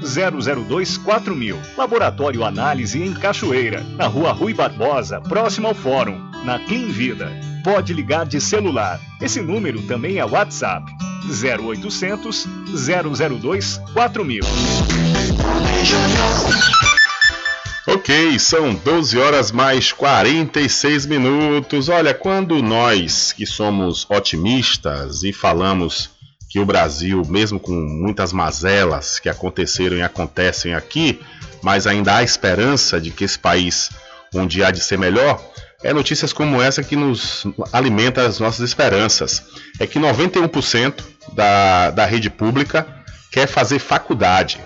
[0.68, 1.60] 002 4000.
[1.78, 7.32] Laboratório Análise em Cachoeira, na Rua Rui Barbosa, próximo ao Fórum, na Clean Vida.
[7.64, 9.00] Pode ligar de celular.
[9.22, 10.92] Esse número também é WhatsApp.
[11.26, 14.44] 0800 002 4000.
[17.86, 21.90] Ok, são 12 horas mais 46 minutos.
[21.90, 26.10] Olha, quando nós que somos otimistas e falamos
[26.54, 31.20] que o Brasil, mesmo com muitas mazelas que aconteceram e acontecem aqui,
[31.64, 33.90] mas ainda há esperança de que esse país
[34.36, 35.44] um dia há de ser melhor,
[35.84, 39.42] é notícias como essa que nos alimenta as nossas esperanças.
[39.80, 40.94] É que 91%
[41.34, 42.86] da, da rede pública
[43.32, 44.60] quer fazer faculdade.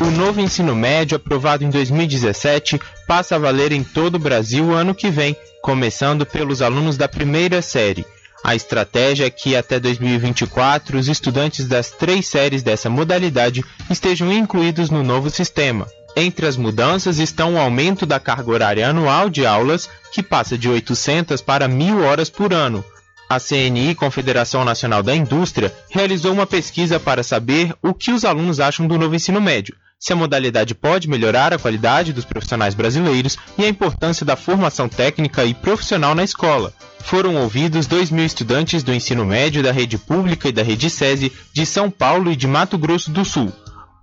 [0.00, 4.74] O novo ensino médio, aprovado em 2017, passa a valer em todo o Brasil o
[4.74, 8.04] ano que vem, começando pelos alunos da primeira série.
[8.44, 14.90] A estratégia é que até 2024 os estudantes das três séries dessa modalidade estejam incluídos
[14.90, 15.86] no novo sistema.
[16.16, 20.68] Entre as mudanças estão o aumento da carga horária anual de aulas, que passa de
[20.68, 22.84] 800 para 1.000 horas por ano.
[23.28, 28.58] A CNI, Confederação Nacional da Indústria, realizou uma pesquisa para saber o que os alunos
[28.58, 33.36] acham do novo ensino médio se a modalidade pode melhorar a qualidade dos profissionais brasileiros
[33.58, 36.72] e a importância da formação técnica e profissional na escola.
[37.00, 41.32] Foram ouvidos 2 mil estudantes do ensino médio da rede pública e da rede SESI
[41.52, 43.52] de São Paulo e de Mato Grosso do Sul.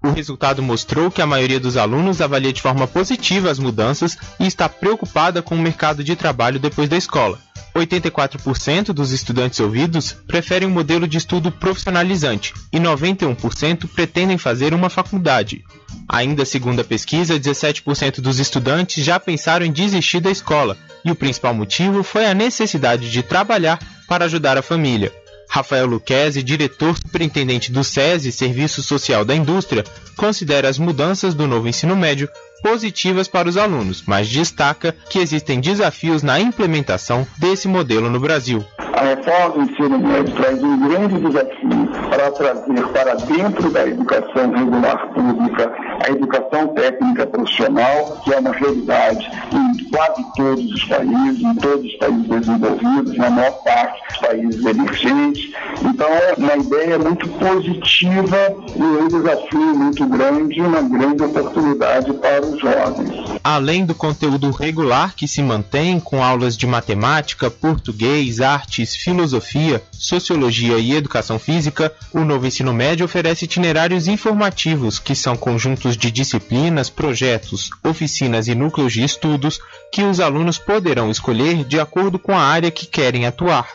[0.03, 4.45] O resultado mostrou que a maioria dos alunos avalia de forma positiva as mudanças e
[4.45, 7.39] está preocupada com o mercado de trabalho depois da escola.
[7.75, 14.89] 84% dos estudantes ouvidos preferem um modelo de estudo profissionalizante e 91% pretendem fazer uma
[14.89, 15.63] faculdade.
[16.07, 21.15] Ainda segundo a pesquisa, 17% dos estudantes já pensaram em desistir da escola, e o
[21.15, 25.11] principal motivo foi a necessidade de trabalhar para ajudar a família.
[25.49, 29.83] Rafael Luquezzi, diretor superintendente do SESI, Serviço Social da Indústria,
[30.17, 32.29] considera as mudanças do novo ensino médio
[32.61, 38.65] positivas para os alunos, mas destaca que existem desafios na implementação desse modelo no Brasil.
[38.77, 44.51] A reforma do ensino médio traz um grande desafio para trazer para dentro da educação
[44.51, 45.71] regular pública
[46.05, 51.85] a educação técnica profissional, que é uma realidade em quase todos os países, em todos
[51.85, 55.51] os países desenvolvidos, na maior parte dos países emergentes.
[55.83, 62.44] Então, é uma ideia muito positiva e um desafio muito grande, uma grande oportunidade para
[62.45, 63.39] os jovens.
[63.43, 70.77] Além do conteúdo regular que se mantém com aulas de matemática, português, artes, filosofia, sociologia
[70.77, 76.89] e educação física, o novo ensino médio oferece itinerários informativos, que são conjuntos de disciplinas,
[76.89, 79.59] projetos, oficinas e núcleos de estudos
[79.91, 83.67] que os alunos poderão escolher de acordo com a área que querem atuar.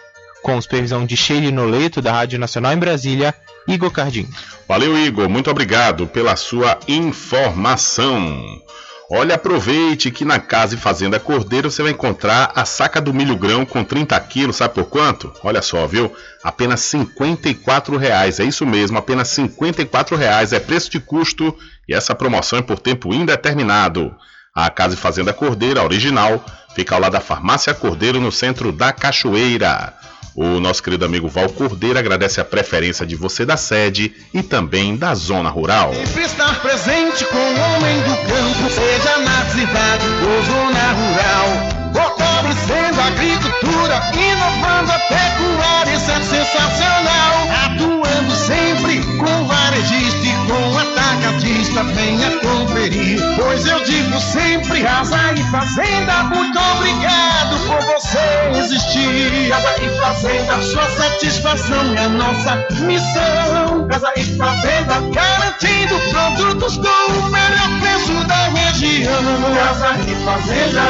[0.43, 3.35] Com supervisão de Sheila Noleto, da Rádio Nacional em Brasília,
[3.73, 4.29] Igor Cardim.
[4.68, 5.29] Valeu, Igor.
[5.29, 8.61] Muito obrigado pela sua informação.
[9.12, 13.37] Olha, aproveite que na Casa e Fazenda Cordeiro você vai encontrar a saca do milho
[13.37, 15.33] grão com 30 quilos, sabe por quanto?
[15.43, 16.14] Olha só, viu?
[16.45, 21.53] Apenas 54 reais, é isso mesmo, apenas 54 reais é preço de custo
[21.89, 24.14] e essa promoção é por tempo indeterminado.
[24.55, 26.45] A Casa e Fazenda Cordeiro, a original,
[26.77, 29.93] fica ao lado da Farmácia Cordeiro no centro da Cachoeira.
[30.35, 34.97] O nosso querido amigo Val Cordeiro agradece a preferência de você da sede e também
[34.97, 35.93] da zona rural.
[35.93, 41.81] Sempre estar presente com o homem do campo, seja na cidade ou zona rural.
[41.93, 47.49] Fortalecendo a agricultura, inovando a pecuária, isso é sensacional.
[47.64, 53.20] Atuando sempre com varejista e com atacadista, venha conferir.
[53.37, 57.39] Pois eu digo sempre, Casa e Fazenda, muito obrigado
[58.11, 59.48] você existir.
[59.48, 63.86] Casa e Fazenda, sua satisfação é nossa missão.
[63.88, 69.22] Casa e Fazenda, garantindo produtos com o melhor preço da região.
[69.54, 70.80] Casa e Fazenda.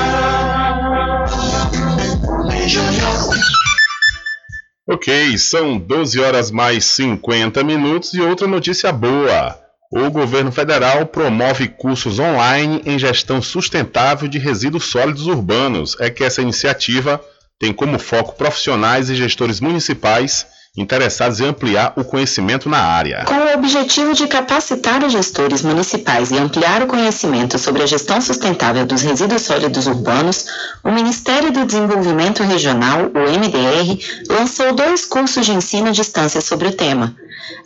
[4.88, 9.69] Ok, são 12 horas mais 50 minutos e outra notícia boa.
[9.92, 15.96] O governo federal promove cursos online em gestão sustentável de resíduos sólidos urbanos.
[15.98, 17.20] É que essa iniciativa
[17.58, 23.24] tem como foco profissionais e gestores municipais interessados em ampliar o conhecimento na área.
[23.24, 28.20] Com o objetivo de capacitar os gestores municipais e ampliar o conhecimento sobre a gestão
[28.20, 30.46] sustentável dos resíduos sólidos urbanos,
[30.84, 33.98] o Ministério do Desenvolvimento Regional, o MDR,
[34.28, 37.16] lançou dois cursos de ensino à distância sobre o tema.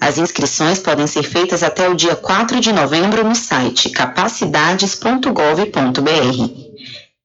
[0.01, 6.65] As inscrições podem ser feitas até o dia 4 de novembro no site capacidades.gov.br.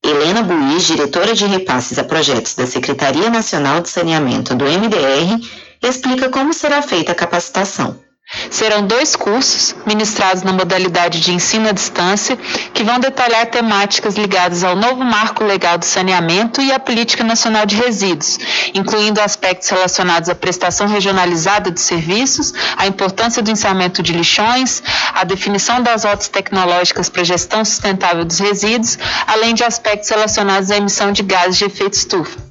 [0.03, 5.39] Helena Buiz, diretora de repasses a projetos da Secretaria Nacional de Saneamento do MDR,
[5.87, 7.99] explica como será feita a capacitação.
[8.51, 12.37] Serão dois cursos, ministrados na modalidade de ensino à distância,
[12.73, 17.65] que vão detalhar temáticas ligadas ao novo marco legal do saneamento e à política nacional
[17.65, 18.37] de resíduos,
[18.75, 24.83] incluindo aspectos relacionados à prestação regionalizada de serviços, a importância do ensamento de lixões,
[25.15, 30.77] a definição das rotas tecnológicas para gestão sustentável dos resíduos, além de aspectos relacionados à
[30.77, 32.48] emissão de gases de efeito estufa.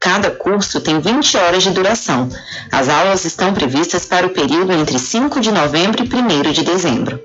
[0.00, 2.26] Cada curso tem 20 horas de duração.
[2.72, 7.22] As aulas estão previstas para o período entre 5 de novembro e 1 de dezembro.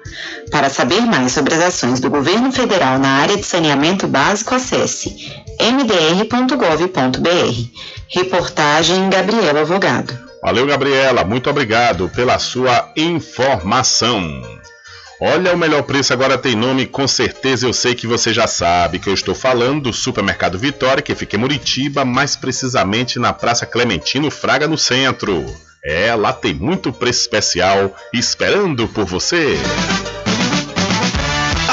[0.52, 5.34] Para saber mais sobre as ações do governo federal na área de saneamento básico, acesse
[5.58, 7.00] mdr.gov.br.
[8.10, 10.20] Reportagem Gabriela Avogado.
[10.44, 11.24] Valeu, Gabriela.
[11.24, 14.42] Muito obrigado pela sua informação.
[15.20, 19.00] Olha, o melhor preço agora tem nome, com certeza eu sei que você já sabe
[19.00, 23.66] que eu estou falando do Supermercado Vitória, que fica em Muritiba, mais precisamente na Praça
[23.66, 25.46] Clementino Fraga, no centro.
[25.86, 29.56] É, lá tem muito preço especial esperando por você.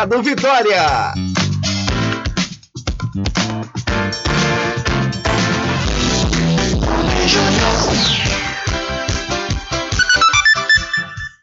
[0.00, 1.12] Mercado Vitória.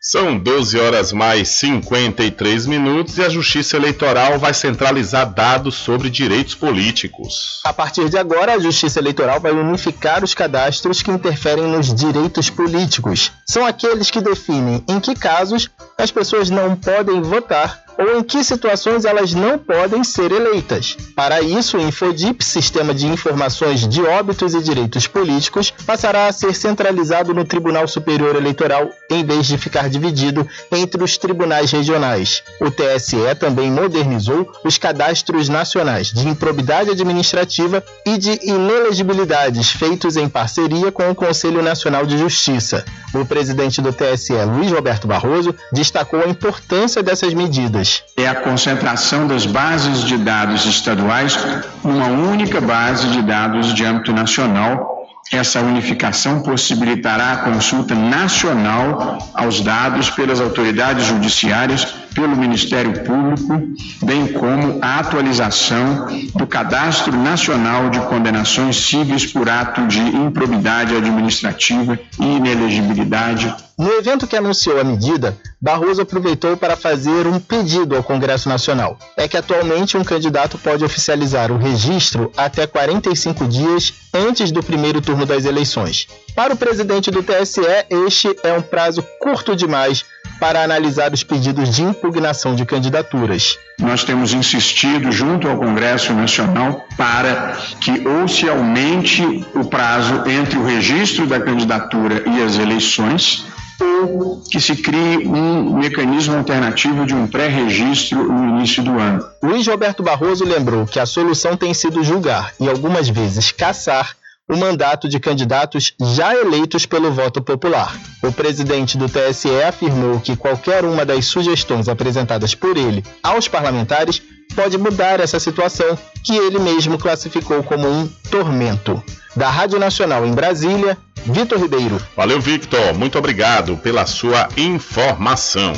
[0.01, 6.55] São 12 horas mais 53 minutos e a Justiça Eleitoral vai centralizar dados sobre direitos
[6.55, 7.61] políticos.
[7.63, 12.49] A partir de agora, a Justiça Eleitoral vai unificar os cadastros que interferem nos direitos
[12.49, 13.31] políticos.
[13.47, 18.43] São aqueles que definem em que casos as pessoas não podem votar ou em que
[18.43, 20.95] situações elas não podem ser eleitas.
[21.15, 26.53] Para isso, o Infodip, Sistema de Informações de Óbitos e Direitos Políticos, passará a ser
[26.53, 32.43] centralizado no Tribunal Superior Eleitoral em vez de ficar dividido entre os tribunais regionais.
[32.61, 40.29] O TSE também modernizou os cadastros nacionais de improbidade administrativa e de inelegibilidades feitos em
[40.29, 42.85] parceria com o Conselho Nacional de Justiça.
[43.13, 49.27] O presidente do TSE, Luiz Roberto Barroso, destacou a importância dessas medidas é a concentração
[49.27, 51.37] das bases de dados estaduais
[51.83, 54.95] numa única base de dados de âmbito nacional.
[55.31, 63.61] Essa unificação possibilitará a consulta nacional aos dados pelas autoridades judiciárias, pelo Ministério Público,
[64.03, 71.99] bem como a atualização do Cadastro Nacional de Condenações Cíveis por ato de improbidade administrativa
[72.19, 78.01] e inelegibilidade no evento que anunciou a medida, Barroso aproveitou para fazer um pedido ao
[78.01, 78.97] Congresso Nacional.
[79.15, 84.99] É que atualmente um candidato pode oficializar o registro até 45 dias antes do primeiro
[84.99, 86.07] turno das eleições.
[86.37, 90.05] Para o presidente do TSE, este é um prazo curto demais
[90.39, 93.57] para analisar os pedidos de impugnação de candidaturas.
[93.79, 99.23] Nós temos insistido junto ao Congresso Nacional para que ou se aumente
[99.55, 103.43] o prazo entre o registro da candidatura e as eleições,
[103.81, 109.27] ou que se crie um mecanismo alternativo de um pré-registro no início do ano.
[109.41, 114.15] Luiz Roberto Barroso lembrou que a solução tem sido julgar e algumas vezes caçar
[114.47, 117.93] o mandato de candidatos já eleitos pelo voto popular.
[118.23, 124.21] O presidente do TSE afirmou que qualquer uma das sugestões apresentadas por ele aos parlamentares
[124.55, 129.03] pode mudar essa situação que ele mesmo classificou como um tormento.
[129.35, 132.01] Da Rádio Nacional em Brasília, Vitor Ribeiro.
[132.15, 132.97] Valeu, Victor.
[132.97, 135.73] Muito obrigado pela sua informação.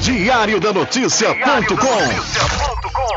[0.00, 2.87] Diário da Notícia.com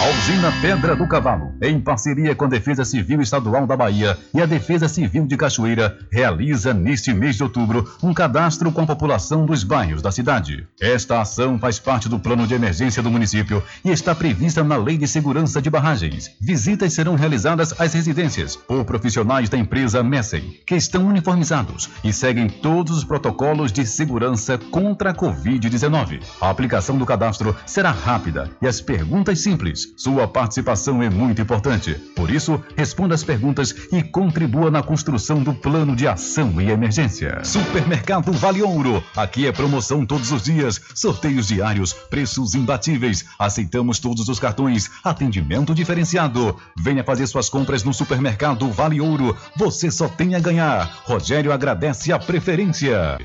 [0.00, 4.40] A usina Pedra do Cavalo, em parceria com a Defesa Civil Estadual da Bahia e
[4.40, 9.44] a Defesa Civil de Cachoeira, realiza neste mês de outubro um cadastro com a população
[9.44, 10.66] dos bairros da cidade.
[10.80, 14.96] Esta ação faz parte do plano de emergência do município e está prevista na Lei
[14.96, 16.30] de Segurança de Barragens.
[16.40, 22.48] Visitas serão realizadas às residências por profissionais da empresa Messem, que estão uniformizados e seguem
[22.48, 26.22] todos os protocolos de segurança contra a Covid-19.
[26.40, 29.89] A aplicação do cadastro será rápida e as perguntas simples.
[29.96, 31.94] Sua participação é muito importante.
[32.16, 37.44] Por isso, responda as perguntas e contribua na construção do plano de ação e emergência.
[37.44, 39.02] Supermercado Vale Ouro.
[39.16, 43.24] Aqui é promoção todos os dias, sorteios diários, preços imbatíveis.
[43.38, 46.56] Aceitamos todos os cartões, atendimento diferenciado.
[46.76, 49.36] Venha fazer suas compras no Supermercado Vale Ouro.
[49.56, 51.02] Você só tem a ganhar.
[51.04, 53.18] Rogério agradece a preferência.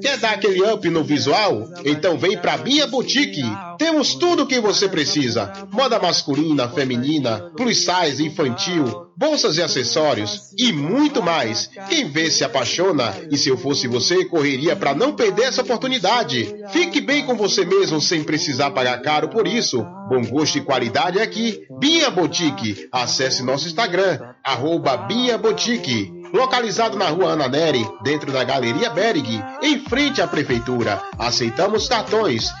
[0.00, 1.68] Quer dar aquele up no visual?
[1.84, 3.42] Então vem pra Bia Boutique.
[3.78, 10.52] Temos tudo o que você precisa: moda masculina, feminina, plus size, infantil, bolsas e acessórios
[10.56, 11.68] e muito mais.
[11.88, 16.54] Quem vê se apaixona e se eu fosse você, correria para não perder essa oportunidade.
[16.70, 19.84] Fique bem com você mesmo sem precisar pagar caro por isso.
[20.08, 21.66] Bom gosto e qualidade aqui.
[21.78, 22.88] Bia Boutique.
[22.92, 26.12] Acesse nosso Instagram, arroba Bia Boutique.
[26.32, 31.02] Localizado na rua Ana Neri, dentro da Galeria Berg, em frente à Prefeitura.
[31.18, 32.52] Aceitamos cartões.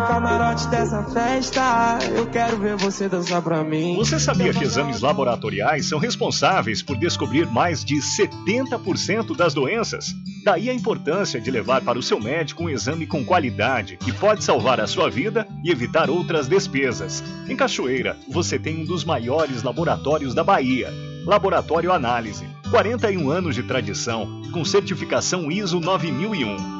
[0.00, 3.96] No camarote dessa festa, eu quero ver você dançar pra mim.
[3.96, 10.14] Você sabia que exames laboratoriais são responsáveis por descobrir mais de 70% das doenças?
[10.42, 14.42] Daí a importância de levar para o seu médico um exame com qualidade que pode
[14.42, 17.22] salvar a sua vida e evitar outras despesas.
[17.46, 20.90] Em Cachoeira, você tem um dos maiores laboratórios da Bahia.
[21.26, 22.48] Laboratório Análise.
[22.70, 26.79] 41 anos de tradição, com certificação ISO 9001.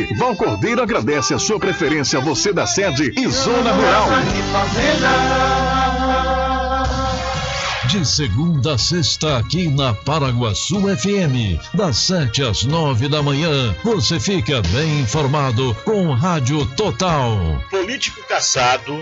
[0.17, 4.07] Val Cordeiro agradece a sua preferência, você da sede e Zona Rural.
[7.87, 14.17] De segunda a sexta, aqui na Paraguaçu FM, das 7 às 9 da manhã, você
[14.17, 17.61] fica bem informado com Rádio Total.
[17.69, 19.01] Político caçado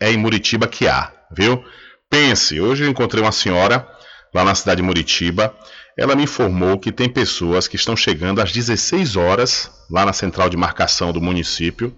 [0.00, 1.64] é em Muritiba que há, viu?
[2.08, 3.86] Pense, hoje eu encontrei uma senhora
[4.34, 5.54] lá na cidade de Muritiba.
[5.96, 10.48] Ela me informou que tem pessoas que estão chegando às 16 horas lá na central
[10.48, 11.94] de marcação do município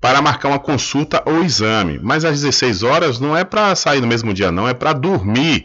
[0.00, 1.98] para marcar uma consulta ou exame.
[2.02, 5.64] Mas às 16 horas não é para sair no mesmo dia, não, é para dormir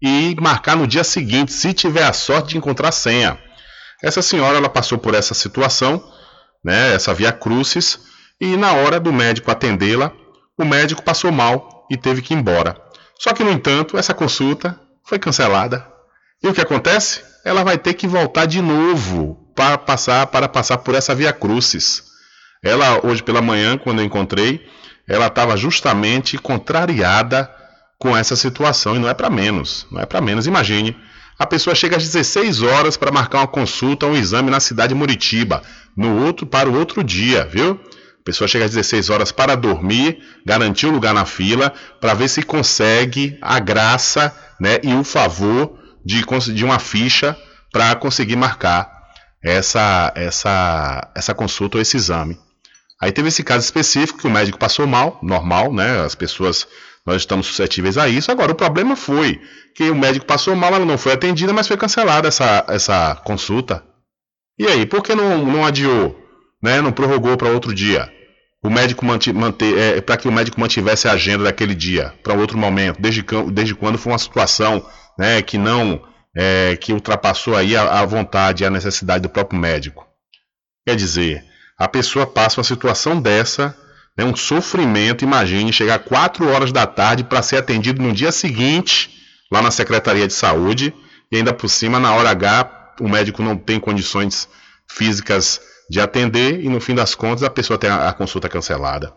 [0.00, 3.38] e marcar no dia seguinte, se tiver a sorte de encontrar senha.
[4.02, 6.02] Essa senhora ela passou por essa situação,
[6.64, 7.98] né, essa via crucis,
[8.40, 10.12] e na hora do médico atendê-la,
[10.58, 12.76] o médico passou mal e teve que ir embora.
[13.18, 15.86] Só que, no entanto, essa consulta foi cancelada.
[16.42, 17.22] E o que acontece?
[17.44, 22.02] Ela vai ter que voltar de novo para passar, para passar por essa via crucis.
[22.62, 24.64] Ela, hoje pela manhã, quando eu encontrei,
[25.08, 27.50] ela estava justamente contrariada
[27.98, 30.46] com essa situação e não é para menos, não é para menos.
[30.46, 30.96] Imagine,
[31.38, 34.94] a pessoa chega às 16 horas para marcar uma consulta um exame na cidade de
[34.98, 35.62] Muritiba,
[35.96, 37.80] no outro para o outro dia, viu?
[38.28, 42.42] Pessoa chega às 16 horas para dormir, garantir um lugar na fila, para ver se
[42.42, 46.22] consegue a graça né, e o favor de,
[46.52, 47.34] de uma ficha
[47.72, 48.86] para conseguir marcar
[49.42, 52.38] essa, essa, essa consulta ou esse exame.
[53.00, 56.04] Aí teve esse caso específico que o médico passou mal, normal, né?
[56.04, 56.68] As pessoas,
[57.06, 58.30] nós estamos suscetíveis a isso.
[58.30, 59.40] Agora, o problema foi
[59.74, 63.82] que o médico passou mal, ela não foi atendida, mas foi cancelada essa, essa consulta.
[64.58, 66.14] E aí, por que não, não adiou?
[66.62, 66.82] Né?
[66.82, 68.17] Não prorrogou para outro dia?
[68.62, 72.58] O médico manter, é, para que o médico mantivesse a agenda daquele dia para outro
[72.58, 74.84] momento, desde, desde quando foi uma situação
[75.18, 76.02] né, que não
[76.36, 80.06] é, que ultrapassou aí a, a vontade e a necessidade do próprio médico.
[80.86, 81.44] Quer dizer,
[81.78, 83.76] a pessoa passa uma situação dessa,
[84.16, 89.10] né, um sofrimento, imagine, chegar 4 horas da tarde para ser atendido no dia seguinte,
[89.50, 90.92] lá na Secretaria de Saúde,
[91.30, 94.48] e ainda por cima, na hora H, o médico não tem condições
[94.90, 99.12] físicas de atender e no fim das contas a pessoa tem a, a consulta cancelada.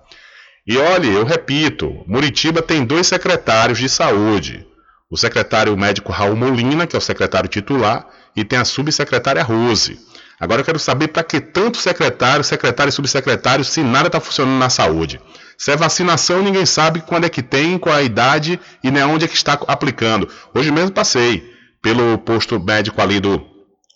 [0.65, 4.65] E olhe, eu repito, Muritiba tem dois secretários de saúde.
[5.09, 9.99] O secretário médico Raul Molina, que é o secretário titular, e tem a subsecretária Rose.
[10.39, 14.57] Agora eu quero saber para que tanto secretário, secretário e subsecretário se nada está funcionando
[14.57, 15.19] na saúde.
[15.57, 19.26] Se é vacinação, ninguém sabe quando é que tem, qual a idade e nem onde
[19.26, 20.28] é que está aplicando.
[20.53, 21.43] Hoje mesmo passei
[21.82, 23.50] pelo posto médico ali do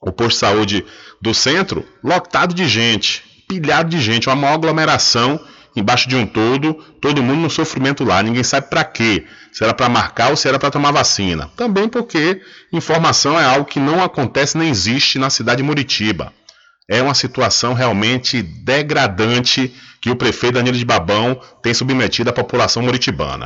[0.05, 0.85] o posto de saúde
[1.21, 5.39] do centro, lotado de gente, pilhado de gente, uma maior aglomeração
[5.75, 9.73] embaixo de um todo, todo mundo no sofrimento lá, ninguém sabe para quê, se era
[9.73, 11.49] para marcar ou se era para tomar vacina.
[11.57, 12.41] Também porque
[12.71, 16.31] informação é algo que não acontece nem existe na cidade de Muritiba.
[16.87, 22.83] É uma situação realmente degradante que o prefeito Danilo de Babão tem submetido à população
[22.83, 23.45] muritibana.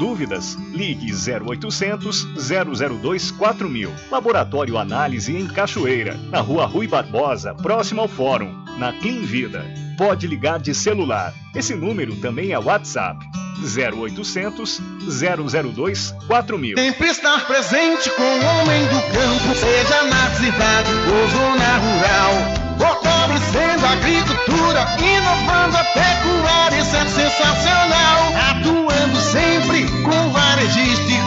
[0.00, 0.56] Dúvidas?
[0.72, 3.92] Ligue 0800 002 4000.
[4.10, 9.62] Laboratório Análise em Cachoeira, na Rua Rui Barbosa, próximo ao Fórum, na Clean Vida.
[9.98, 11.34] Pode ligar de celular.
[11.54, 13.22] Esse número também é WhatsApp.
[13.62, 16.78] 0800 002 4000.
[16.78, 22.59] Sempre estar presente com o homem do campo, seja na cidade ou zona rural.
[22.80, 28.32] Fortalecendo a agricultura, inovando a pecuária, isso é sensacional.
[28.50, 31.09] Atuando sempre com varejista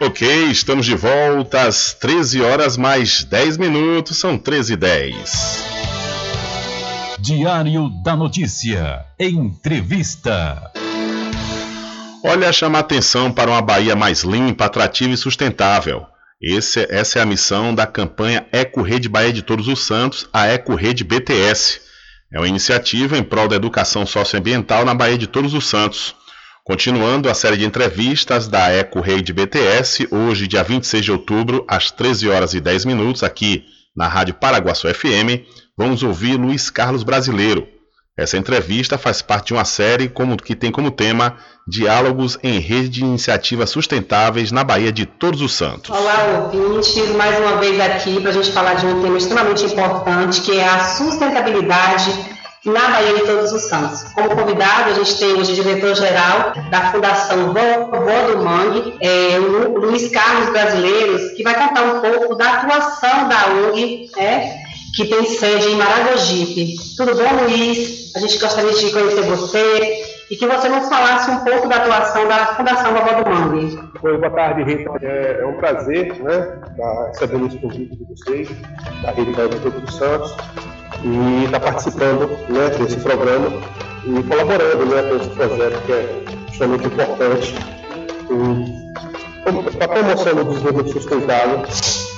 [0.00, 5.64] Ok, estamos de volta às 13 horas mais 10 minutos, são 13 e 10.
[7.18, 9.04] Diário da Notícia.
[9.18, 10.70] Entrevista.
[12.24, 16.06] Olha, chama atenção para uma Bahia mais limpa, atrativa e sustentável.
[16.40, 20.46] Esse- essa é a missão da campanha Eco Rede Bahia de Todos os Santos, a
[20.46, 21.80] Eco Rede BTS.
[22.32, 26.14] É uma iniciativa em prol da educação socioambiental na Bahia de Todos os Santos.
[26.68, 31.90] Continuando a série de entrevistas da Eco Rede BTS, hoje, dia 26 de outubro, às
[31.90, 33.64] 13 horas e 10 minutos, aqui
[33.96, 37.66] na Rádio Paraguaçu FM, vamos ouvir Luiz Carlos Brasileiro.
[38.14, 42.90] Essa entrevista faz parte de uma série como, que tem como tema Diálogos em Rede
[42.90, 45.88] de Iniciativas Sustentáveis na Bahia de Todos os Santos.
[45.88, 50.42] Olá, ouvintes, mais uma vez aqui para a gente falar de um tema extremamente importante
[50.42, 54.02] que é a sustentabilidade na Bahia de Todos os Santos.
[54.14, 59.78] Como convidado, a gente tem hoje o diretor-geral da Fundação Vovó do Mangue, é, o
[59.78, 64.56] Luiz Carlos Brasileiros, que vai contar um pouco da atuação da ONG, né,
[64.94, 66.74] que tem sede em Maragogipe.
[66.96, 68.12] Tudo bom, Luiz?
[68.16, 72.26] A gente gostaria de conhecer você e que você nos falasse um pouco da atuação
[72.28, 73.78] da Fundação Vovó do Mangue.
[74.02, 74.90] Oi, boa tarde, Rita.
[75.02, 76.60] É, é um prazer né,
[77.08, 78.48] recebendo esse convite de vocês,
[79.02, 80.34] da Rede Bahia de Todos os Santos,
[81.04, 83.48] e estar participando né, desse programa
[84.04, 87.54] e colaborando né, com esse projeto que é extremamente importante
[89.78, 91.62] para a promoção do desenvolvimento sustentável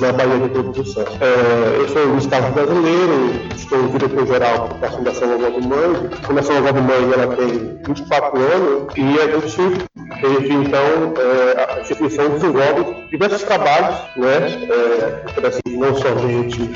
[0.01, 1.15] na Bahia de Santos.
[1.21, 6.11] É, eu sou o Carlos Brasileiro, estou diretor-geral da Fundação Vovó do Mãe.
[6.23, 9.89] A Fundação Vovó do Mãe ela tem 24 anos e a gente
[10.21, 16.71] teve, então, é, a instituição desenvolve diversos trabalhos, né, é, não somente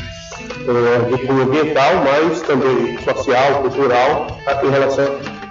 [0.66, 4.26] é, de cunho ambiental, mas também social, cultural,
[4.62, 5.04] em relação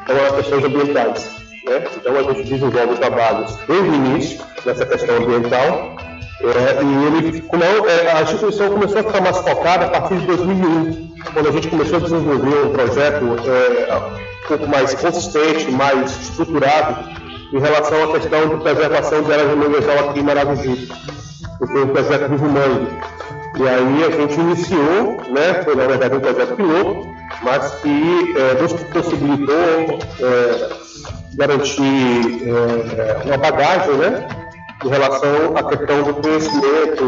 [0.07, 1.31] a questões ambientais.
[1.65, 1.83] Né?
[1.95, 5.95] Então a gente desenvolve trabalhos desde o início nessa questão ambiental
[6.41, 10.25] é, e ele, como é, a instituição começou a ficar mais focada a partir de
[10.27, 17.22] 2001, quando a gente começou a desenvolver um projeto um pouco mais consistente, mais estruturado
[17.53, 20.89] em relação à questão de preservação de áreas de aqui em Maragogi.
[21.59, 22.97] Foi um projeto Vivo Mangue.
[23.59, 28.59] E aí a gente iniciou, né, foi na verdade um projeto piloto, mas que é,
[28.59, 30.69] nos possibilitou é,
[31.35, 34.42] garantir é, uma bagagem, né?
[34.83, 37.03] Em relação à questão do conhecimento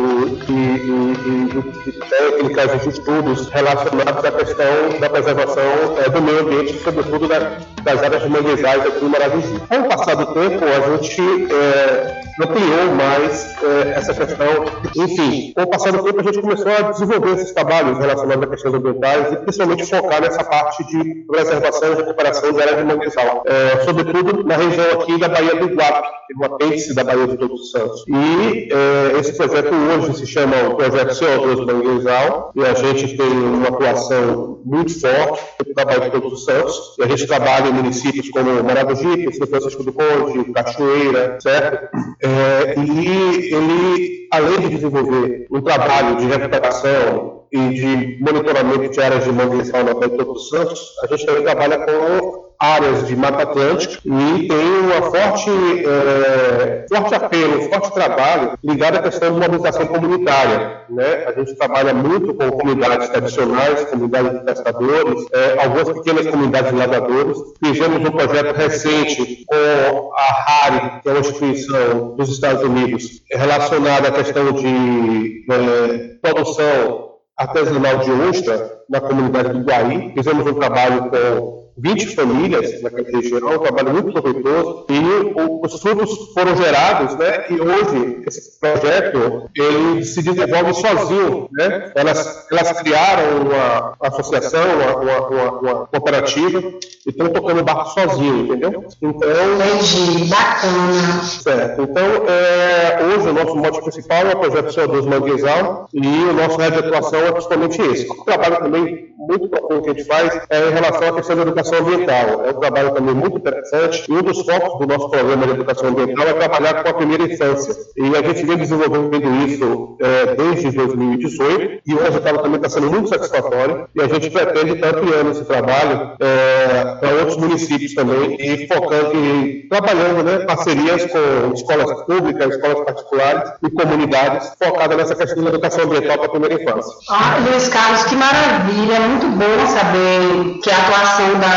[0.47, 5.63] e, e, e, e técnicas e estudos relacionados à questão da preservação
[6.05, 9.61] é, do meio ambiente, sobretudo da, das áreas de manguezais aqui no Maravilhoso.
[9.67, 11.21] Com o passar do tempo, a gente
[11.53, 14.47] é, ampliou mais é, essa questão.
[14.95, 18.47] Enfim, com o passar do tempo, a gente começou a desenvolver esses trabalhos relacionados a
[18.47, 23.43] questões ambientais e principalmente focar nessa parte de preservação e recuperação de áreas de manguezal,
[23.45, 27.64] é, sobretudo na região aqui da Baía do Iguape, uma apêndice da Baía de Todos
[27.65, 28.05] os Santos.
[28.07, 33.27] E é, esse projeto hoje se chama o Projeto CO2 Manguezal e a gente tem
[33.27, 37.73] uma atuação muito forte no trabalho de Todos os Santos e a gente trabalha em
[37.73, 41.95] municípios como Maragogi, São Francisco do Conde, Cachoeira, certo?
[42.21, 49.23] É, e ele, além de desenvolver um trabalho de recuperação e de monitoramento de áreas
[49.23, 53.15] de manguezal na Baía de Todos os Santos, a gente também trabalha com áreas de
[53.15, 59.33] Mata Atlântica e tem uma forte, é, forte apelo, um forte trabalho ligado à questão
[59.33, 60.81] de mobilização comunitária.
[60.89, 61.25] Né?
[61.27, 66.77] A gente trabalha muito com comunidades tradicionais, comunidades de pescadores, é, algumas pequenas comunidades de
[66.77, 67.37] lavadores.
[67.63, 74.09] Fizemos um projeto recente com a HARI, que é uma instituição dos Estados Unidos, relacionada
[74.09, 77.04] à questão de é, produção
[77.37, 80.13] artesanal de ostra na comunidade do Guaí.
[80.15, 86.33] Fizemos um trabalho com 20 famílias naquela região, um trabalho muito proveitoso, e os frutos
[86.33, 93.41] foram gerados, né, e hoje esse projeto, ele se desenvolve sozinho, né, elas, elas criaram
[93.41, 98.85] uma associação, uma, uma, uma, uma cooperativa, e estão tocando o barco sozinho, entendeu?
[99.01, 99.29] Então...
[99.55, 101.23] Entendi, bacana.
[101.23, 106.33] Certo, então, é, hoje o nosso mote principal é o projeto CO2 Manguezal, e o
[106.33, 108.09] nosso área de atuação é justamente esse.
[108.09, 111.41] O trabalho também muito profundo que a gente faz é em relação à questão da
[111.43, 112.45] educação ambiental.
[112.45, 115.89] É um trabalho também muito interessante e um dos focos do nosso programa de educação
[115.89, 117.75] ambiental é trabalhar com a primeira infância.
[117.97, 122.91] E a gente vem desenvolvendo isso é, desde 2018 e o resultado também está sendo
[122.91, 128.37] muito satisfatório e a gente pretende estar ampliando esse trabalho é, para outros municípios também
[128.39, 135.15] e focando em trabalhando né, parcerias com escolas públicas, escolas particulares e comunidades focadas nessa
[135.15, 136.93] questão da educação ambiental para a primeira infância.
[137.09, 139.05] Ah, Luiz Carlos, que maravilha!
[139.15, 141.54] muito bom saber que a atuação da,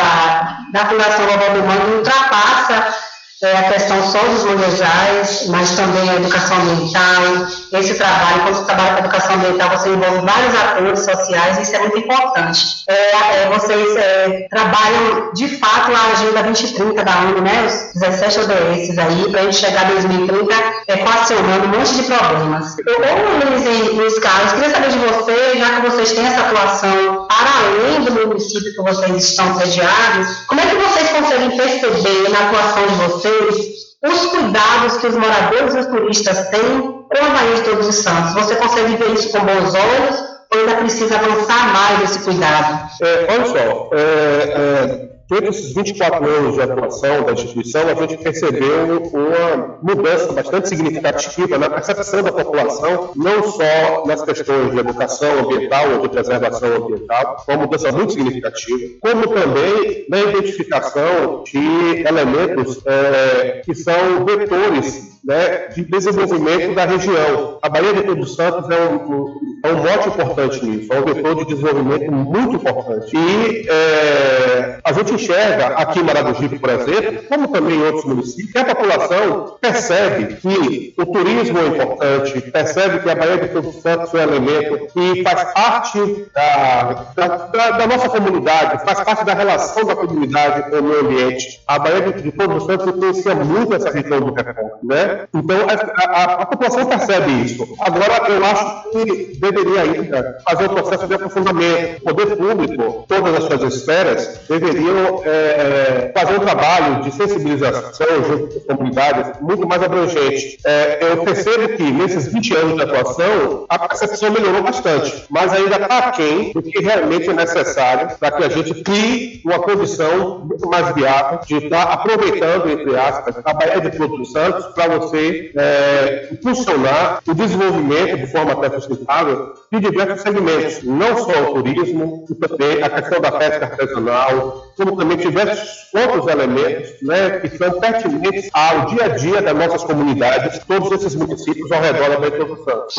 [0.73, 3.08] da Fundação Vovó do Mangue ultrapassa
[3.41, 7.47] é, a questão só dos manejais, mas também a educação ambiental.
[7.73, 11.77] Esse trabalho, quando você trabalha com educação ambiental, você envolve vários atores sociais, e isso
[11.77, 12.67] é muito importante.
[12.89, 18.41] É, é, vocês é, trabalham, de fato, a Agenda 2030 da ONU, né, os 17
[18.41, 20.55] ODS aí, para a gente chegar a 2030
[20.89, 22.75] equacionando um monte de problemas.
[22.75, 27.27] Ô, Luiz e Luiz Carlos, queria saber de vocês, já que vocês têm essa atuação
[27.29, 32.49] para além do município que vocês estão sediados, como é que vocês conseguem perceber na
[32.49, 37.31] atuação de vocês vocês os cuidados que os moradores e os turistas têm com a
[37.31, 38.35] Bahia de Todos os Santos.
[38.35, 42.89] Você consegue ver isso com bons olhos ou ainda precisa avançar mais esse cuidado?
[43.03, 48.17] É, olha só, é, é, Todos esses 24 anos de atuação da instituição, a gente
[48.17, 55.41] percebeu uma mudança bastante significativa na percepção da população, não só nas questões de educação
[55.41, 62.81] ambiental ou de preservação ambiental, uma mudança muito significativa, como também na identificação de elementos
[62.87, 67.59] é, que são vetores né, de desenvolvimento da região.
[67.61, 71.35] A Bahia de Todos Santos é um, é um mote importante nisso, é um vetor
[71.37, 73.15] de desenvolvimento muito importante.
[73.15, 78.53] E é, a gente enxerga aqui em Maragogipe, por exemplo, como também em outros municípios,
[78.53, 83.75] que a população percebe que o turismo é importante, percebe que a Bahia de Todos
[83.83, 89.25] Santos é um elemento que faz parte da, da, da, da nossa comunidade, faz parte
[89.25, 91.61] da relação da comunidade com o meio ambiente.
[91.67, 95.27] A Bahia de Todos Santos influencia muito essa região do Recôncavo, né?
[95.35, 97.67] Então, a, a, a, população percebe isso.
[97.81, 102.01] Agora, eu acho que deveria ainda fazer um processo de aprofundamento.
[102.03, 108.49] O poder público, todas as suas esferas, deveriam é, fazer um trabalho de sensibilização junto
[108.49, 110.59] com as comunidades muito mais abrangente.
[110.65, 115.77] É, eu percebo que, nesses 20 anos de atuação, a percepção melhorou bastante, mas ainda
[115.77, 120.69] está aquém do que realmente é necessário para que a gente crie uma condição muito
[120.69, 126.29] mais viável de estar aproveitando, entre aspas, a Baía de Todos Santos para você é,
[126.33, 132.83] impulsionar o desenvolvimento de forma até sustentável de diversos segmentos, não só o turismo, também
[132.83, 138.87] a questão da pesca artesanal, como também diversos outros elementos né, que são pertinentes ao
[138.87, 142.97] dia a dia das nossas comunidades, todos esses municípios ao redor da Baía dos Santos.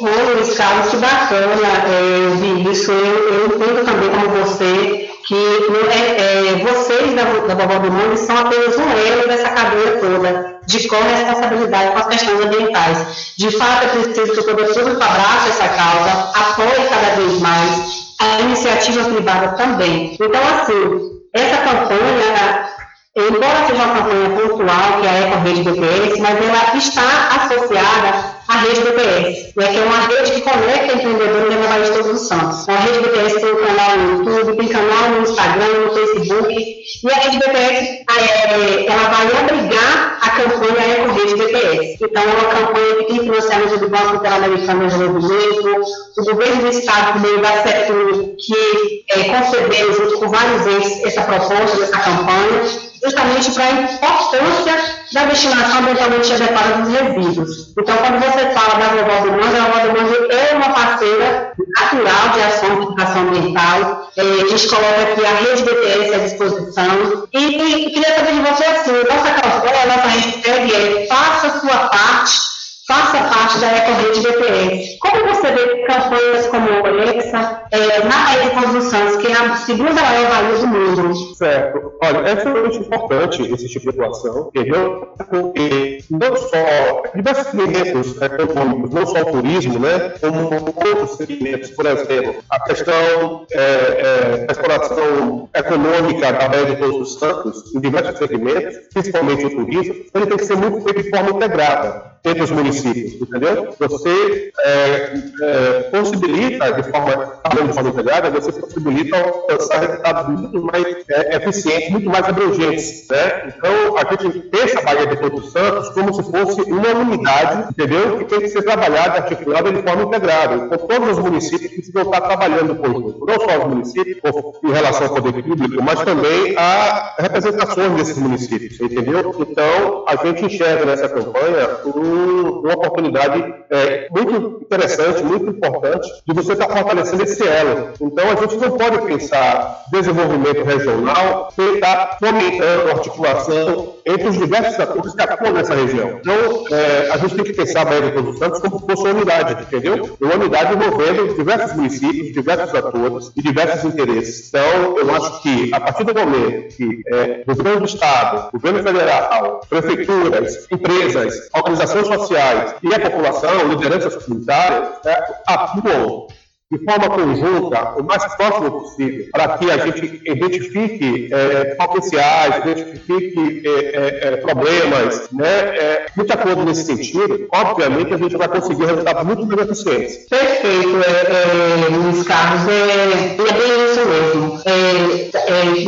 [0.00, 1.56] Ô Luiz Carlos, que bacana
[1.88, 2.92] é, ouvir isso.
[2.92, 8.38] Eu, eu entendo também como você que é, é, vocês da, da do Mundo são
[8.38, 13.34] apenas um elo dessa cadeia toda de corresponsabilidade com as questões ambientais.
[13.36, 18.40] De fato, é preciso que o público abrace essa causa, apoie cada vez mais, a
[18.40, 20.14] iniciativa privada também.
[20.14, 22.75] Então, assim, essa campanha,
[23.16, 28.36] embora seja uma campanha pontual, que é a Eco Rede BPS, mas ela está associada
[28.48, 32.22] a rede BPS, né, que é uma rede que conecta empreendedores da Bahia de Todos
[32.22, 32.68] os Santos.
[32.68, 37.10] A rede BPS tem um canal no YouTube, tem canal no Instagram, no Facebook, e
[37.10, 41.98] a rede BPS é, ela vai abrigar a campanha Eco Rede BPS.
[42.00, 45.84] Então, é uma campanha que tem financiamento do Banco Interamericano de Desenvolvimento,
[46.18, 51.22] o governo do Estado, meio da CETUR, que é, concedeu, junto com vários entes, essa
[51.22, 57.74] proposta dessa campanha, justamente para a importância da destinação ambientalmente adequada dos resíduos.
[57.78, 61.52] Então, quando você fala da Vovó do Mangue, a Vovó do Mangue é uma parceira
[61.78, 64.10] natural de ação de educação ambiental.
[64.16, 67.28] É, a gente coloca aqui a rede BTS à disposição.
[67.32, 72.56] E, e queria saber de você assim, nossa campanha, nossa hashtag é faça sua parte
[72.86, 74.98] faça parte da Ecorrede BPS.
[74.98, 79.36] Como você vê campanhas como o Alexa é, na Bahia de Todos Santos, que é
[79.36, 81.34] a segunda maior Bahia do mundo?
[81.36, 81.92] Certo.
[82.02, 85.08] Olha, é extremamente importante esse tipo de atuação, entendeu?
[85.30, 91.86] Porque não só diversos segmentos econômicos, não só o turismo, né, como outros segmentos, por
[91.86, 98.18] exemplo, a questão é, é, exploração econômica da Bahia de Todos os Santos, em diversos
[98.18, 102.50] segmentos, principalmente o turismo, ele tem que ser muito feito de forma integrada entre os
[102.50, 103.74] municípios, entendeu?
[103.78, 110.86] Você é, é, possibilita, de forma, de forma integrada, você possibilita alcançar resultados muito mais
[111.08, 113.54] é, eficientes, muito mais abrangentes, né?
[113.56, 118.18] Então, a gente pensa a Bahia de Todos Santos como se fosse uma unidade, entendeu?
[118.18, 120.54] Que tem que ser trabalhada, articulada de forma integrada.
[120.56, 124.16] Então, todos os municípios precisam estar trabalhando conjunto, não só os municípios,
[124.64, 129.34] em relação ao poder público, mas também a representações desses municípios, entendeu?
[129.38, 133.25] Então, a gente enxerga nessa campanha um uma oportunidade
[133.70, 137.90] é, muito interessante, muito importante, de você estar fortalecendo esse elo.
[138.00, 144.78] Então, a gente não pode pensar desenvolvimento regional sem estar fomentando articulação entre os diversos
[144.78, 146.20] atores que atuam nessa região.
[146.20, 149.14] Então, é, a gente tem que pensar a Bahia de Santos como se fosse uma
[149.14, 150.16] unidade, entendeu?
[150.20, 154.48] Uma unidade envolvendo diversos municípios, diversos atores e diversos interesses.
[154.48, 159.60] Então, eu acho que, a partir do momento que é, governo do Estado, governo federal,
[159.68, 166.26] prefeituras, empresas, organizações sociais e a população, lideranças comunitárias, é, atuam
[166.68, 173.62] de forma conjunta, o mais próximo possível, para que a gente identifique é, potenciais, identifique
[173.64, 175.46] é, é, é problemas, né?
[175.46, 180.28] É, muito acordo nesse sentido, obviamente a gente vai conseguir resultados muito mais eficientes.
[180.28, 184.60] Perfeito, é, é, Luiz Carlos, é, bem isso mesmo.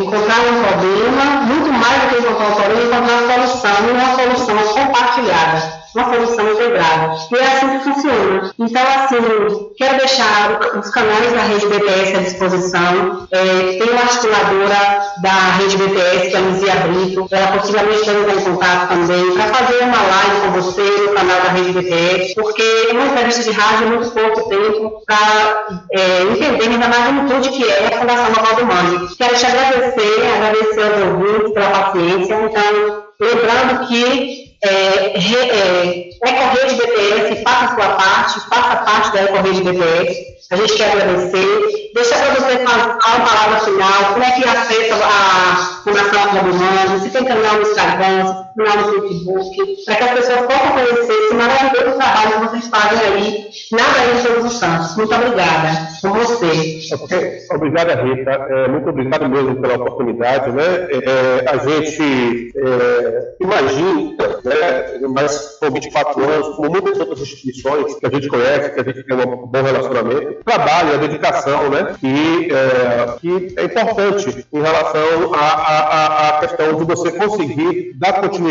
[0.01, 4.75] Encontrar um problema, muito mais do que encontrar um problema, encontrar solução, e uma solução
[4.75, 7.17] compartilhada uma solução integrada.
[7.33, 8.55] E é assim que funciona.
[8.59, 13.29] Então, assim, quero deixar os canais da rede BPS à disposição.
[13.31, 17.29] É, tem uma articuladora da rede BPS, que é a Luzia Brito.
[17.31, 21.41] Ela possivelmente vai entrar em contato também para fazer uma live com você no canal
[21.41, 26.69] da rede BPS, porque uma entrevista de rádio é muito pouco tempo para é, entender
[26.69, 29.09] ainda a magnitude que é a Fundação Nova do Mãe.
[29.17, 32.35] Quero te agradecer, agradecer aos ouvintes pela paciência.
[32.35, 39.23] Então, lembrando que é, re, é, Ecorrede BPS faça a sua parte, faça parte da
[39.25, 40.39] Ecorrede BPS.
[40.51, 41.91] A gente quer agradecer.
[41.95, 47.11] Deixa para você falar uma palavra final, como é que acessa a Fundação Romano, se
[47.11, 52.33] tem canal no Instagram, no Facebook, para que as pessoas possam conhecer esse maravilhoso trabalho
[52.33, 54.97] que vocês fazem aí na Bahia de Todos os Santos.
[54.97, 55.89] Muito obrigada.
[56.03, 56.95] Com você.
[56.95, 57.39] Okay.
[57.55, 58.31] Obrigada, Rita.
[58.31, 60.51] É, muito obrigado mesmo pela oportunidade.
[60.51, 60.65] Né?
[60.91, 68.07] É, a gente é, imagina, né, mas com 24 anos, como muitas outras instituições que
[68.07, 71.95] a gente conhece, que a gente tem um bom relacionamento, trabalho, a dedicação, né?
[72.03, 78.48] E é, que é importante em relação à questão de você conseguir dar continuidade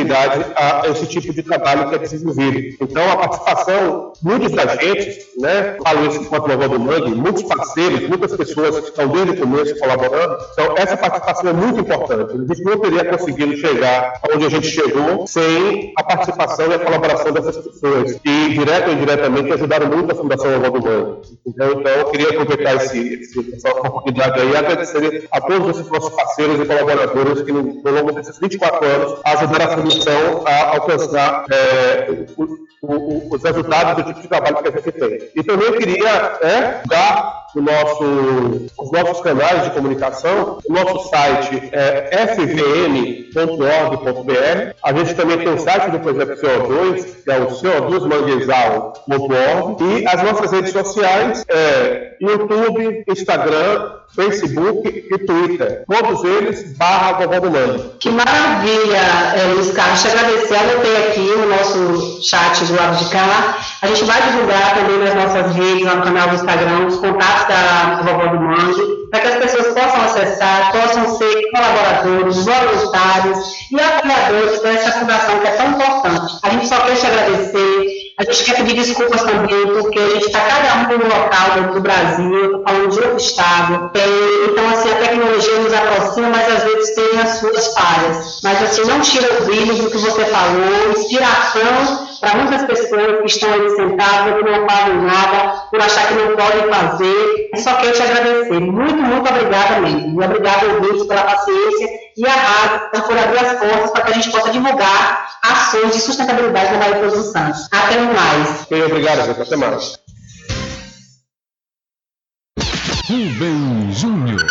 [0.56, 2.78] a esse tipo de trabalho que é desenvolvido.
[2.82, 5.78] Então, a participação, muitos da gente, né?
[5.84, 9.78] Falo isso enquanto Nova do Mangue, muitos parceiros, muitas pessoas que estão desde o começo
[9.80, 10.38] colaborando.
[10.54, 12.34] Então, essa participação é muito importante.
[12.34, 16.80] A gente não teria conseguido chegar onde a gente chegou sem a participação e a
[16.80, 21.40] colaboração dessas pessoas, que, direto ou indiretamente, ajudaram muito a Fundação Nova do Mangue.
[21.46, 23.22] Então, então, eu queria aproveitar esse,
[23.54, 28.12] essa oportunidade aí e agradecer a todos os nossos parceiros e colaboradores que, ao longo
[28.14, 29.76] desses 24 anos, ajudaram a
[30.46, 32.08] a alcançar é,
[32.38, 35.30] o, o, os resultados do tipo de trabalho que a gente tem.
[35.36, 36.10] E também queria
[36.42, 40.60] é, dar o nosso, os nossos canais de comunicação.
[40.68, 43.34] O nosso site é fvm.org.br.
[44.84, 49.84] A gente também tem o site do projeto CO2, que é o co2manguezal.org.
[49.84, 55.84] E as nossas redes sociais é YouTube, Instagram, Facebook e Twitter.
[55.88, 57.92] Todos eles barra Vovó do Mano.
[58.00, 58.98] Que maravilha,
[59.36, 60.02] é, Luiz Carlos.
[60.02, 60.56] Te agradecer.
[60.56, 63.58] Anotei aqui no nosso chat do lado de cá.
[63.82, 68.02] A gente vai divulgar também nas nossas redes, no canal do Instagram, os contatos da
[68.04, 73.40] Vovó do Mangue, para que as pessoas possam acessar, possam ser colaboradores, voluntários
[73.72, 76.40] e apoiadores dessa fundação que é tão importante.
[76.44, 78.07] A gente só quer te agradecer.
[78.20, 81.82] A gente quer pedir desculpas também, porque a gente está cada um no local do
[81.82, 83.92] Brasil, eu estou falando de outro estado.
[83.94, 88.42] É, então, assim, a tecnologia nos aproxima, mas às vezes tem as suas falhas.
[88.44, 93.28] Mas, assim, não tira o brilho do que você falou, inspiração para muitas pessoas que
[93.28, 97.50] estão ali sentadas, que não fazem nada, por achar que não podem fazer.
[97.58, 98.60] Só quero te agradecer.
[98.60, 100.20] Muito, muito obrigada mesmo.
[100.20, 101.88] E obrigada, ouvintes, pela paciência
[102.18, 106.02] e a rádio por abrir as portas para que a gente possa divulgar ações de
[106.02, 107.68] sustentabilidade na Bahia Santos.
[107.72, 108.66] Até mais.
[108.70, 109.42] Bem, obrigado, Zé.
[109.42, 109.98] Até mais.
[113.08, 114.46] Rubem Júnior.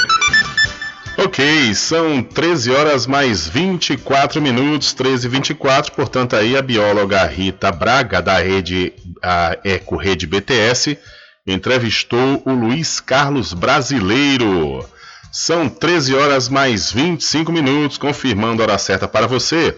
[1.18, 7.72] Ok, são 13 horas mais 24 minutos, 13 e 24, portanto aí a bióloga Rita
[7.72, 8.92] Braga, da rede
[9.22, 10.98] a Eco Rede BTS,
[11.46, 14.86] entrevistou o Luiz Carlos Brasileiro.
[15.32, 19.76] São 13 horas mais 25 minutos, confirmando a hora certa para você.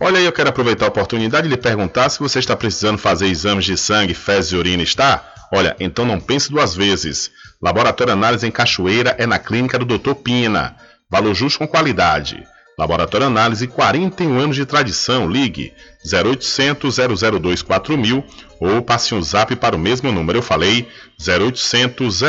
[0.00, 3.26] Olha aí, eu quero aproveitar a oportunidade de lhe perguntar se você está precisando fazer
[3.26, 5.34] exames de sangue, fezes e urina, está?
[5.52, 7.32] Olha, então não pense duas vezes.
[7.60, 10.14] Laboratório Análise em Cachoeira é na clínica do Dr.
[10.14, 10.76] Pina.
[11.10, 12.46] Valor justo com qualidade.
[12.78, 15.28] Laboratório Análise, 41 anos de tradição.
[15.28, 15.72] Ligue
[16.04, 16.96] 0800
[17.40, 18.24] 002 4000
[18.60, 20.38] ou passe um zap para o mesmo número.
[20.38, 20.86] Eu falei
[21.20, 22.20] 0800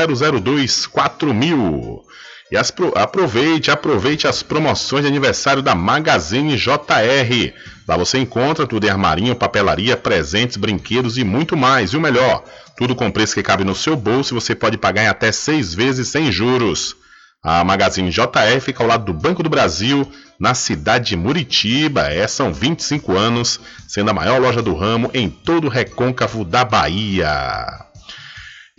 [0.42, 2.04] 002 4000.
[2.52, 7.54] E as, aproveite, aproveite as promoções de aniversário da Magazine JR.
[7.88, 11.92] Lá você encontra tudo em armarinho, papelaria, presentes, brinquedos e muito mais.
[11.92, 12.44] E o melhor,
[12.76, 15.76] tudo com preço que cabe no seu bolso e você pode pagar em até seis
[15.76, 16.96] vezes sem juros.
[17.42, 22.12] A Magazine JR fica ao lado do Banco do Brasil, na cidade de Muritiba.
[22.12, 26.66] É, são 25 anos, sendo a maior loja do ramo em todo o recôncavo da
[26.66, 27.89] Bahia.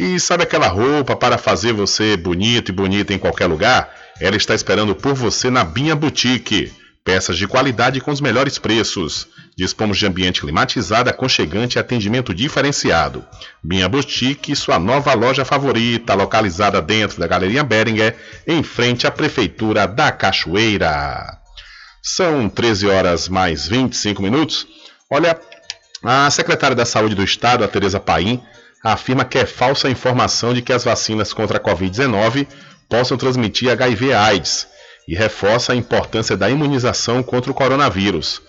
[0.00, 3.94] E sabe aquela roupa para fazer você bonito e bonita em qualquer lugar?
[4.18, 6.72] Ela está esperando por você na Binha Boutique.
[7.04, 9.28] Peças de qualidade com os melhores preços.
[9.54, 13.22] Dispomos de ambiente climatizado, aconchegante e atendimento diferenciado.
[13.62, 18.16] Binha Boutique, sua nova loja favorita, localizada dentro da Galeria Beringer,
[18.46, 21.38] em frente à Prefeitura da Cachoeira.
[22.02, 24.66] São 13 horas mais 25 minutos.
[25.10, 25.38] Olha,
[26.02, 28.42] a secretária da Saúde do Estado, a Tereza Paim,
[28.82, 32.46] afirma que é falsa a informação de que as vacinas contra a Covid-19
[32.88, 34.66] possam transmitir HIV-AIDS
[35.06, 38.42] e reforça a importância da imunização contra o coronavírus.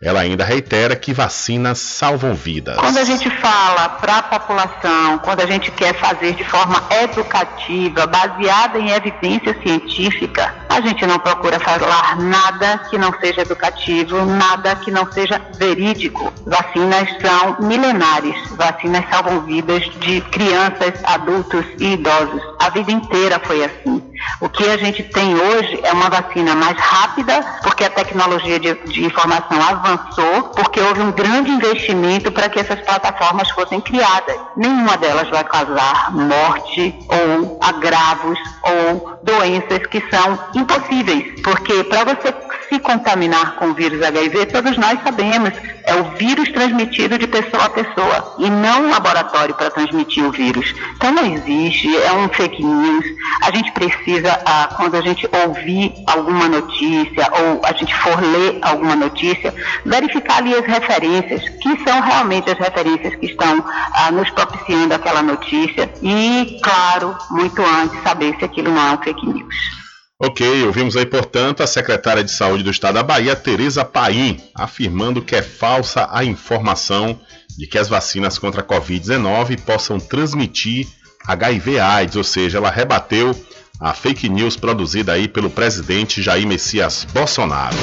[0.00, 2.76] Ela ainda reitera que vacinas salvam vidas.
[2.76, 8.06] Quando a gente fala para a população, quando a gente quer fazer de forma educativa,
[8.06, 14.76] baseada em evidência científica, a gente não procura falar nada que não seja educativo, nada
[14.76, 16.32] que não seja verídico.
[16.46, 22.40] Vacinas são milenares, vacinas salvam vidas de crianças, adultos e idosos.
[22.60, 24.07] A vida inteira foi assim.
[24.40, 28.74] O que a gente tem hoje é uma vacina mais rápida, porque a tecnologia de,
[28.86, 34.36] de informação avançou, porque houve um grande investimento para que essas plataformas fossem criadas.
[34.56, 42.32] Nenhuma delas vai causar morte ou agravos ou doenças que são impossíveis, porque para você
[42.68, 45.52] se contaminar com o vírus HIV, todos nós sabemos,
[45.84, 50.30] é o vírus transmitido de pessoa a pessoa e não um laboratório para transmitir o
[50.30, 50.74] vírus.
[50.96, 53.04] Então não existe, é um fake news.
[53.42, 58.58] A gente precisa, ah, quando a gente ouvir alguma notícia ou a gente for ler
[58.60, 59.54] alguma notícia,
[59.84, 63.64] verificar ali as referências, que são realmente as referências que estão
[63.94, 68.98] ah, nos propiciando aquela notícia e, claro, muito antes, saber se aquilo não é um
[68.98, 69.77] fake news.
[70.20, 75.22] Ok, ouvimos aí, portanto, a secretária de Saúde do Estado da Bahia, Tereza Paim, afirmando
[75.22, 77.20] que é falsa a informação
[77.56, 80.88] de que as vacinas contra a Covid-19 possam transmitir
[81.24, 83.32] HIV-AIDS, ou seja, ela rebateu
[83.78, 87.76] a fake news produzida aí pelo presidente Jair Messias Bolsonaro.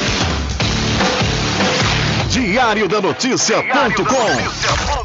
[2.28, 5.05] Diário da Notícia.com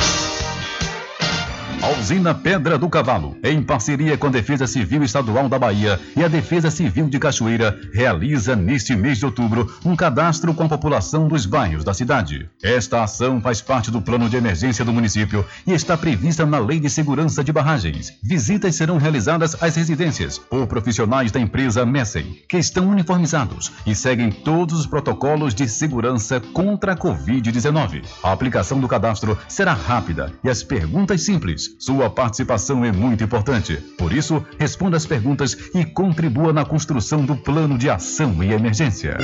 [1.83, 6.23] A usina Pedra do Cavalo, em parceria com a Defesa Civil Estadual da Bahia e
[6.23, 11.27] a Defesa Civil de Cachoeira, realiza neste mês de outubro um cadastro com a população
[11.27, 12.47] dos bairros da cidade.
[12.61, 16.79] Esta ação faz parte do plano de emergência do município e está prevista na Lei
[16.79, 18.13] de Segurança de Barragens.
[18.21, 24.31] Visitas serão realizadas às residências por profissionais da empresa Messen, que estão uniformizados e seguem
[24.31, 28.03] todos os protocolos de segurança contra a Covid-19.
[28.21, 31.70] A aplicação do cadastro será rápida e as perguntas simples.
[31.77, 33.77] Sua participação é muito importante.
[33.97, 39.17] Por isso, responda as perguntas e contribua na construção do plano de ação e emergência.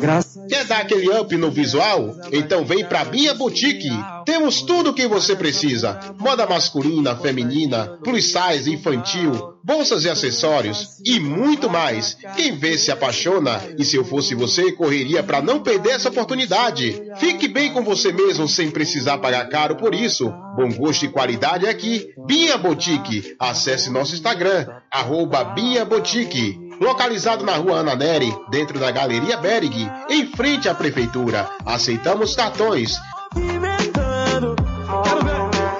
[0.00, 0.46] Graça.
[0.48, 2.14] Quer dar aquele up no visual?
[2.32, 3.90] Então vem pra Bia Boutique.
[4.24, 11.00] Temos tudo o que você precisa: moda masculina, feminina, plus size, infantil, bolsas e acessórios
[11.04, 12.16] e muito mais.
[12.36, 17.00] Quem vê se apaixona e se eu fosse você, correria para não perder essa oportunidade.
[17.16, 20.32] Fique bem com você mesmo sem precisar pagar caro por isso.
[20.56, 22.08] Bom gosto e qualidade aqui.
[22.26, 23.34] Bia Boutique.
[23.38, 26.63] Acesse nosso Instagram, arroba Bia Boutique.
[26.80, 31.48] Localizado na rua Ana Neri, dentro da Galeria Berg, em frente à Prefeitura.
[31.64, 32.98] Aceitamos cartões.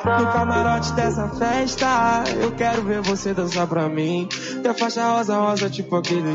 [0.04, 4.28] No camarote dessa festa, eu quero ver você dançar pra mim.
[4.78, 6.34] Faixa rosa, rosa, tipo aquele.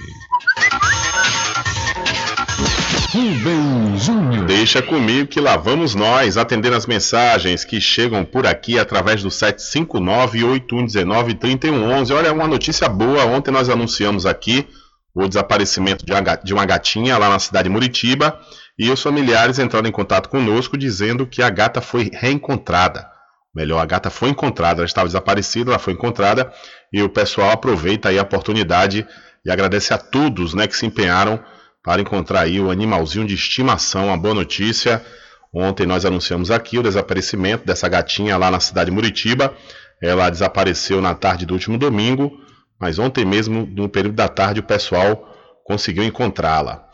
[3.12, 4.46] Rubem Júnior.
[4.46, 9.30] Deixa comigo que lá vamos nós atendendo as mensagens que chegam por aqui através do
[9.30, 12.16] 759-8119-3111.
[12.16, 13.26] Olha, uma notícia boa.
[13.26, 14.68] Ontem nós anunciamos aqui
[15.12, 16.14] o desaparecimento de
[16.54, 18.40] uma gatinha lá na cidade de Muritiba
[18.78, 23.10] e os familiares entraram em contato conosco dizendo que a gata foi reencontrada.
[23.54, 26.52] Melhor, a gata foi encontrada, ela estava desaparecida, ela foi encontrada
[26.94, 29.08] e o pessoal aproveita aí a oportunidade
[29.44, 31.44] e agradece a todos né, que se empenharam
[31.84, 34.08] para encontrar aí o animalzinho de estimação.
[34.08, 35.04] Uma boa notícia.
[35.52, 39.56] Ontem nós anunciamos aqui o desaparecimento dessa gatinha lá na cidade de Muritiba.
[40.04, 42.32] Ela desapareceu na tarde do último domingo,
[42.80, 45.34] mas ontem mesmo, no período da tarde, o pessoal
[45.64, 46.88] conseguiu encontrá-la.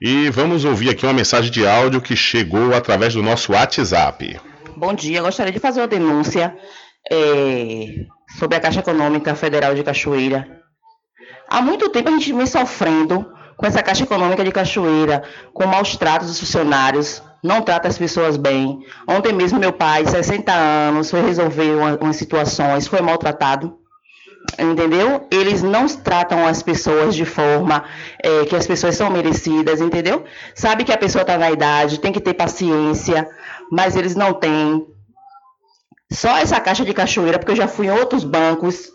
[0.00, 4.38] E vamos ouvir aqui uma mensagem de áudio que chegou através do nosso WhatsApp.
[4.76, 6.54] Bom dia, gostaria de fazer uma denúncia
[7.10, 8.04] é,
[8.38, 10.46] sobre a Caixa Econômica Federal de Cachoeira.
[11.48, 15.22] Há muito tempo a gente vem sofrendo com essa Caixa Econômica de Cachoeira,
[15.54, 18.80] com maus tratos dos funcionários, não trata as pessoas bem.
[19.08, 21.70] Ontem mesmo meu pai, 60 anos, foi resolver
[22.00, 23.78] umas situações, foi maltratado
[24.58, 25.26] entendeu?
[25.30, 27.84] Eles não tratam as pessoas de forma
[28.22, 30.24] é, que as pessoas são merecidas, entendeu?
[30.54, 33.28] Sabe que a pessoa está na idade, tem que ter paciência,
[33.70, 34.86] mas eles não têm.
[36.10, 38.92] Só essa caixa de cachoeira, porque eu já fui em outros bancos,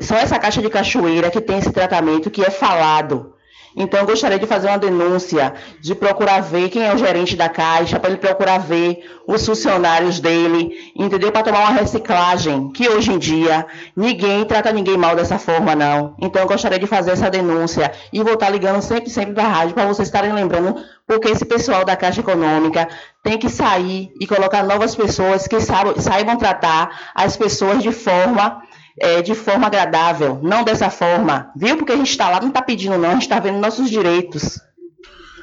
[0.00, 3.35] só essa caixa de cachoeira que tem esse tratamento que é falado.
[3.76, 7.48] Então, eu gostaria de fazer uma denúncia, de procurar ver quem é o gerente da
[7.48, 11.30] Caixa, para ele procurar ver os funcionários dele, entendeu?
[11.30, 16.14] Para tomar uma reciclagem, que hoje em dia ninguém trata ninguém mal dessa forma, não.
[16.18, 19.48] Então, eu gostaria de fazer essa denúncia e vou estar ligando sempre, sempre para a
[19.48, 22.88] rádio, para vocês estarem lembrando, porque esse pessoal da Caixa Econômica
[23.22, 28.62] tem que sair e colocar novas pessoas que saibam, saibam tratar as pessoas de forma
[29.00, 31.76] é, de forma agradável, não dessa forma, viu?
[31.76, 34.58] Porque a gente está lá, não está pedindo não, a gente está vendo nossos direitos.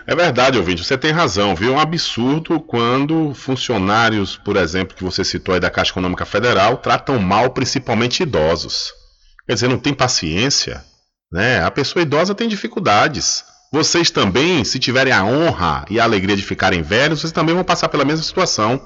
[0.05, 1.73] É verdade, ouvinte, você tem razão, viu?
[1.73, 6.77] É um absurdo quando funcionários, por exemplo, que você citou aí da Caixa Econômica Federal,
[6.77, 8.91] tratam mal principalmente idosos.
[9.47, 10.83] Quer dizer, não tem paciência,
[11.31, 11.63] né?
[11.63, 13.45] A pessoa idosa tem dificuldades.
[13.71, 17.63] Vocês também, se tiverem a honra e a alegria de ficarem velhos, vocês também vão
[17.63, 18.85] passar pela mesma situação.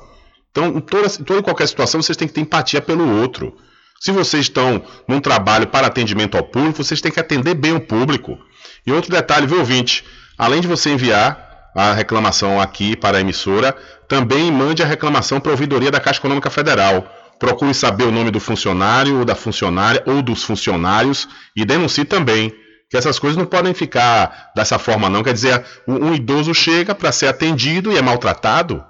[0.51, 3.57] Então, em toda, toda qualquer situação, vocês têm que ter empatia pelo outro.
[3.99, 7.79] Se vocês estão num trabalho para atendimento ao público, vocês têm que atender bem o
[7.79, 8.37] público.
[8.85, 10.05] E outro detalhe, viu, ouvinte?
[10.37, 13.75] Além de você enviar a reclamação aqui para a emissora,
[14.07, 17.11] também mande a reclamação para a ouvidoria da Caixa Econômica Federal.
[17.39, 22.53] Procure saber o nome do funcionário ou da funcionária ou dos funcionários e denuncie também.
[22.89, 25.21] Que essas coisas não podem ficar dessa forma, não.
[25.21, 28.83] Quer dizer, um idoso chega para ser atendido e é maltratado.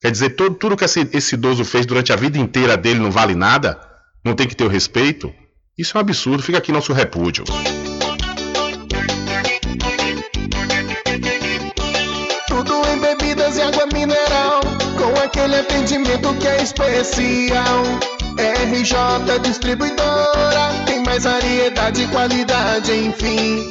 [0.00, 3.12] Quer dizer, todo, tudo que esse, esse idoso fez durante a vida inteira dele não
[3.12, 3.93] vale nada
[4.24, 5.32] não tem que ter o respeito?
[5.76, 7.44] Isso é um absurdo, fica aqui nosso repúdio.
[12.48, 14.60] Tudo em bebidas e água mineral,
[14.96, 17.82] com aquele atendimento que é especial.
[18.36, 23.70] RJ Distribuidora, tem mais variedade e qualidade, enfim.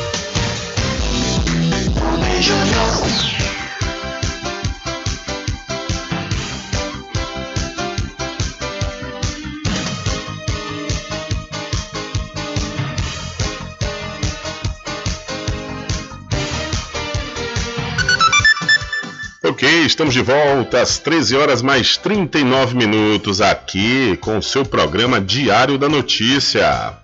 [19.43, 25.21] Ok, estamos de volta às 13 horas mais 39 minutos aqui com o seu programa
[25.21, 26.97] Diário da Notícia.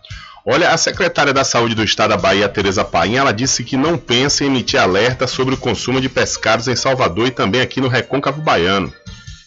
[0.50, 3.98] Olha, a secretária da Saúde do Estado da Bahia, Tereza Paim, ela disse que não
[3.98, 7.90] pensa em emitir alerta sobre o consumo de pescados em Salvador e também aqui no
[7.90, 8.94] Recôncavo Baiano.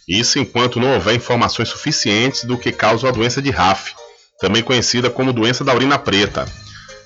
[0.07, 3.95] Isso enquanto não houver informações suficientes do que causa a doença de RAF,
[4.39, 6.47] também conhecida como doença da urina preta.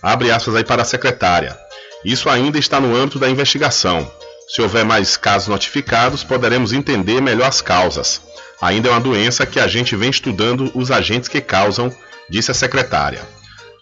[0.02, 1.56] Abre aspas aí para a secretária.
[2.04, 4.10] Isso ainda está no âmbito da investigação.
[4.48, 8.20] Se houver mais casos notificados, poderemos entender melhor as causas.
[8.60, 11.94] Ainda é uma doença que a gente vem estudando os agentes que causam,
[12.28, 13.22] disse a secretária.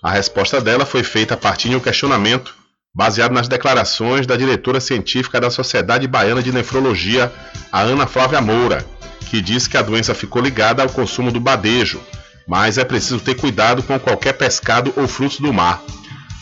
[0.03, 2.55] A resposta dela foi feita a partir de um questionamento
[2.93, 7.33] baseado nas declarações da diretora científica da Sociedade Baiana de Nefrologia,
[7.71, 8.85] a Ana Flávia Moura,
[9.31, 12.01] que diz que a doença ficou ligada ao consumo do badejo,
[12.49, 15.81] mas é preciso ter cuidado com qualquer pescado ou frutos do mar.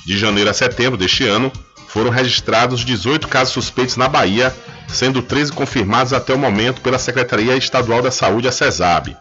[0.07, 1.53] De janeiro a setembro deste ano,
[1.87, 4.55] foram registrados 18 casos suspeitos na Bahia,
[4.89, 9.15] sendo 13 confirmados até o momento pela Secretaria Estadual da Saúde, a CESAB.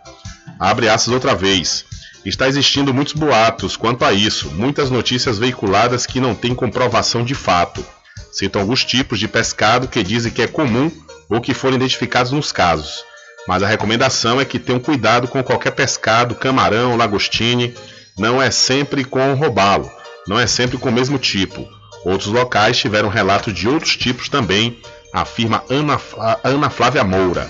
[0.57, 1.88] Abre aspas outra vez.
[2.25, 7.33] Está existindo muitos boatos quanto a isso, muitas notícias veiculadas que não têm comprovação de
[7.33, 7.85] fato.
[8.31, 10.91] Citam alguns tipos de pescado que dizem que é comum
[11.29, 13.05] ou que foram identificados nos casos.
[13.47, 17.73] Mas a recomendação é que tenham cuidado com qualquer pescado, camarão, lagostine.
[18.17, 19.89] Não é sempre com robalo,
[20.27, 21.67] não é sempre com o mesmo tipo.
[22.03, 24.77] Outros locais tiveram relatos de outros tipos também,
[25.13, 25.99] afirma Ana,
[26.43, 27.49] Ana Flávia Moura.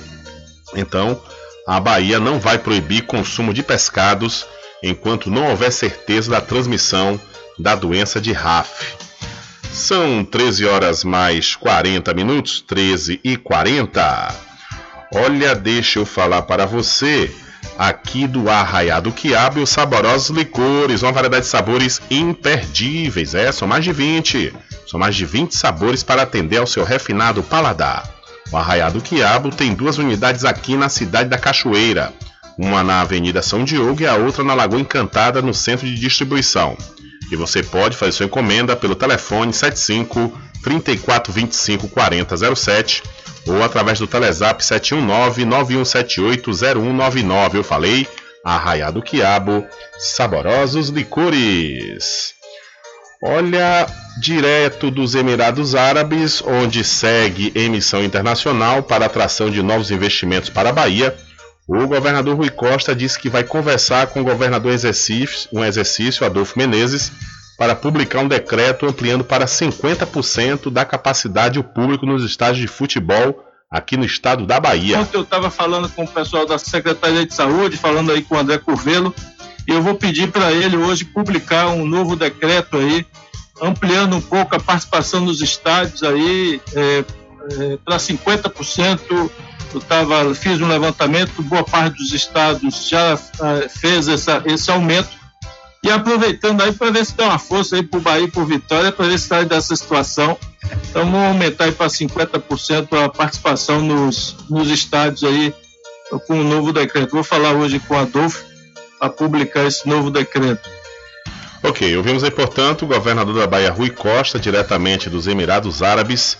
[0.76, 1.20] Então,
[1.68, 4.46] a Bahia não vai proibir consumo de pescados
[4.84, 7.20] enquanto não houver certeza da transmissão
[7.58, 8.94] da doença de RAF.
[9.72, 14.36] São 13 horas mais 40 minutos, 13 e 40.
[15.14, 17.32] Olha, deixa eu falar para você
[17.78, 23.34] aqui do Arraiado Quiabo e os saborosos licores, uma variedade de sabores imperdíveis.
[23.34, 24.54] É, são mais de 20.
[24.86, 28.10] São mais de 20 sabores para atender ao seu refinado paladar.
[28.52, 32.12] O Arraiado Quiabo tem duas unidades aqui na cidade da Cachoeira.
[32.62, 36.78] Uma na Avenida São Diogo e a outra na Lagoa Encantada, no centro de distribuição.
[37.32, 43.02] E você pode fazer sua encomenda pelo telefone 75 3425 4007
[43.48, 47.54] ou através do Telezap 719-9178-0199.
[47.54, 48.06] Eu falei,
[48.44, 49.66] Arraiá do Quiabo,
[49.98, 52.34] saborosos licores.
[53.24, 53.88] Olha,
[54.22, 60.74] direto dos Emirados Árabes, onde segue emissão internacional para atração de novos investimentos para a
[60.74, 61.16] Bahia,
[61.70, 66.58] o governador Rui Costa disse que vai conversar com o governador exercício, um exercício, Adolfo
[66.58, 67.12] Menezes,
[67.60, 73.46] para publicar um decreto ampliando para 50% da capacidade o público nos estádios de futebol
[73.70, 75.00] aqui no estado da Bahia.
[75.00, 78.40] Ontem eu estava falando com o pessoal da Secretaria de Saúde, falando aí com o
[78.40, 79.14] André Curvelo,
[79.68, 83.06] e eu vou pedir para ele hoje publicar um novo decreto aí,
[83.62, 87.06] ampliando um pouco a participação nos estádios aí é,
[87.60, 89.30] é, para 50%.
[89.72, 95.20] Eu tava, fiz um levantamento, boa parte dos estados já é, fez essa, esse aumento
[95.84, 98.92] e aproveitando aí para ver se dá uma força aí para o Bahia para Vitória,
[98.92, 100.38] para ver se sai dessa situação.
[100.90, 105.54] Então vamos aumentar aí para 50% a participação nos, nos estádios aí
[106.28, 107.12] com o novo decreto.
[107.12, 108.44] Vou falar hoje com o Adolfo
[109.00, 110.70] para publicar esse novo decreto.
[111.62, 116.38] Ok, ouvimos aí, portanto, o governador da Bahia, Rui Costa, diretamente dos Emirados Árabes,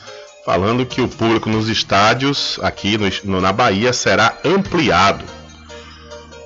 [0.50, 5.24] falando que o público nos estádios aqui no, na Bahia será ampliado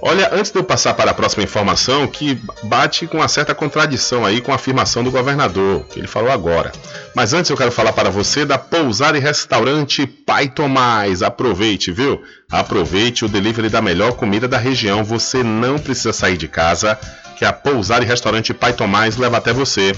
[0.05, 4.25] Olha, antes de eu passar para a próxima informação, que bate com uma certa contradição
[4.25, 6.73] aí com a afirmação do governador, que ele falou agora.
[7.15, 11.23] Mas antes eu quero falar para você da pousada e restaurante Pai Tomás.
[11.23, 12.21] Aproveite, viu?
[12.51, 15.05] Aproveite o delivery da melhor comida da região.
[15.05, 16.99] Você não precisa sair de casa,
[17.37, 19.95] que a pousada e restaurante Pai Tomás leva até você.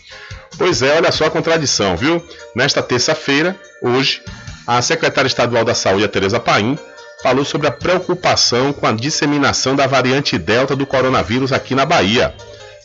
[0.58, 2.24] Pois é, olha só a contradição, viu?
[2.56, 4.22] Nesta terça-feira, hoje,
[4.68, 6.78] a secretária estadual da Saúde, a Tereza Paim,
[7.22, 12.34] falou sobre a preocupação com a disseminação da variante Delta do coronavírus aqui na Bahia.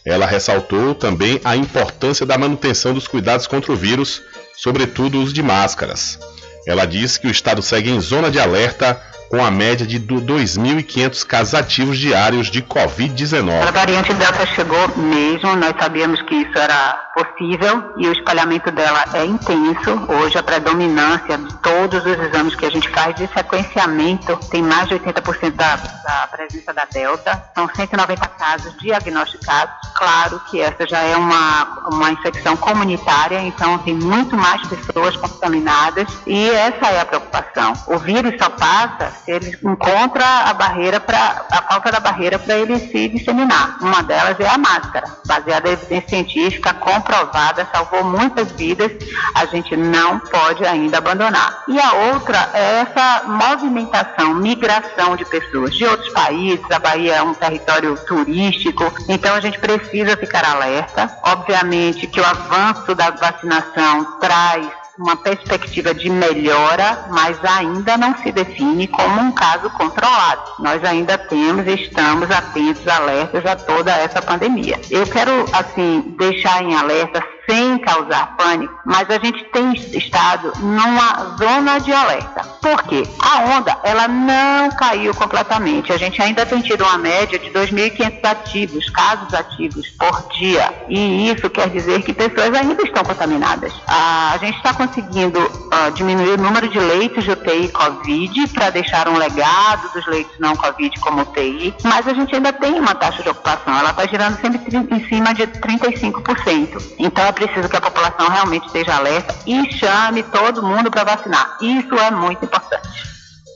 [0.04, 4.22] Ela ressaltou também a importância da manutenção dos cuidados contra o vírus,
[4.56, 6.18] sobretudo o uso de máscaras.
[6.66, 11.24] Ela disse que o estado segue em zona de alerta com a média de 2.500
[11.24, 13.72] casos ativos diários de A Covid-19.
[13.72, 19.24] variante Delta chegou mesmo, nós sabíamos que isso era possível e o espalhamento dela é
[19.24, 20.06] intenso.
[20.08, 24.88] Hoje a predominância de todos os exames que a gente faz de sequenciamento tem mais
[24.88, 27.42] de 80% da, da presença da Delta.
[27.54, 29.74] São 190 casos diagnosticados.
[29.94, 36.08] Claro que essa já é uma, uma infecção comunitária, então tem muito mais pessoas contaminadas
[36.26, 37.72] e essa é a preocupação.
[37.88, 42.78] O vírus só passa ele encontra a barreira para a falta da barreira para ele
[42.78, 43.76] se disseminar.
[43.80, 48.90] Uma delas é a máscara, baseada em evidência científica comprovada, salvou muitas vidas.
[49.34, 51.64] A gente não pode ainda abandonar.
[51.68, 56.64] E a outra é essa movimentação, migração de pessoas de outros países.
[56.70, 61.18] A Bahia é um território turístico, então a gente precisa ficar alerta.
[61.22, 68.32] Obviamente que o avanço da vacinação traz uma perspectiva de melhora, mas ainda não se
[68.32, 70.42] define como um caso controlado.
[70.58, 74.78] Nós ainda temos e estamos atentos, alertas a toda essa pandemia.
[74.90, 81.36] Eu quero, assim, deixar em alerta sem causar pânico, mas a gente tem estado numa
[81.38, 82.42] zona de alerta.
[82.60, 83.04] Por quê?
[83.18, 85.90] A onda, ela não caiu completamente.
[85.92, 90.72] A gente ainda tem tido uma média de 2.500 ativos, casos ativos por dia.
[90.88, 93.72] E isso quer dizer que pessoas ainda estão contaminadas.
[93.86, 95.38] Ah, a gente está conseguindo
[95.70, 100.38] ah, diminuir o número de leitos de UTI Covid para deixar um legado dos leitos
[100.38, 103.78] não Covid como UTI, mas a gente ainda tem uma taxa de ocupação.
[103.78, 104.60] Ela está girando sempre
[104.94, 106.82] em cima de 35%.
[106.98, 111.56] Então é preciso que a população realmente esteja alerta e chame todo mundo para vacinar.
[111.60, 112.88] Isso é muito importante.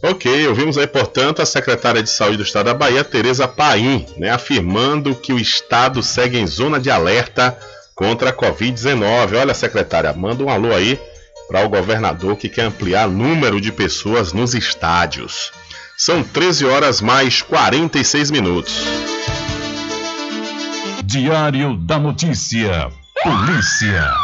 [0.04, 4.30] Ok, ouvimos aí, portanto, a secretária de Saúde do Estado da Bahia, Tereza Paim, né,
[4.30, 7.56] afirmando que o Estado segue em zona de alerta
[7.94, 9.38] contra a Covid-19.
[9.38, 11.00] Olha, secretária, manda um alô aí
[11.48, 15.52] para o governador que quer ampliar o número de pessoas nos estádios.
[15.96, 18.74] São 13 horas mais 46 minutos.
[21.04, 22.90] Diário da Notícia.
[23.24, 24.16] Polícia.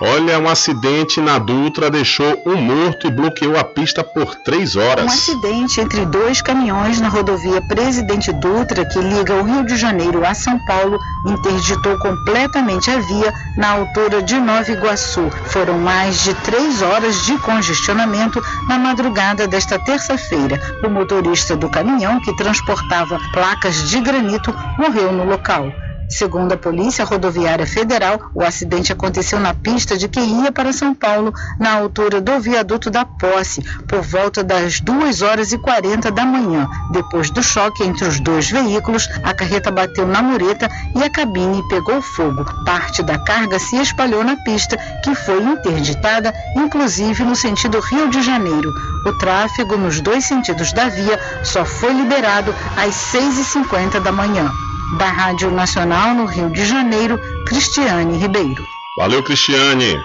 [0.00, 4.80] Olha, um acidente na Dutra deixou um morto e bloqueou a pista por três Um
[4.80, 5.06] horas.
[5.06, 10.34] acidente entre dois caminhões na rodovia Presidente Dutra, que liga o Rio de Janeiro a
[10.34, 15.28] São Paulo, interditou completamente a via na altura de Nova Iguaçu.
[15.46, 20.60] Foram mais de três horas de congestionamento na madrugada desta terça-feira.
[20.84, 25.72] O motorista do caminhão, que transportava placas de granito, morreu no local.
[26.10, 30.94] Segundo a Polícia Rodoviária Federal, o acidente aconteceu na pista de quem ia para São
[30.94, 36.24] Paulo, na altura do viaduto da Posse, por volta das 2 horas e 40 da
[36.24, 36.66] manhã.
[36.92, 40.66] Depois do choque entre os dois veículos, a carreta bateu na mureta
[40.96, 42.42] e a cabine pegou fogo.
[42.64, 48.22] Parte da carga se espalhou na pista, que foi interditada, inclusive no sentido Rio de
[48.22, 48.72] Janeiro.
[49.04, 54.50] O tráfego nos dois sentidos da via só foi liberado às 6h50 da manhã.
[54.96, 58.64] Da Rádio Nacional no Rio de Janeiro, Cristiane Ribeiro.
[58.96, 60.00] Valeu, Cristiane.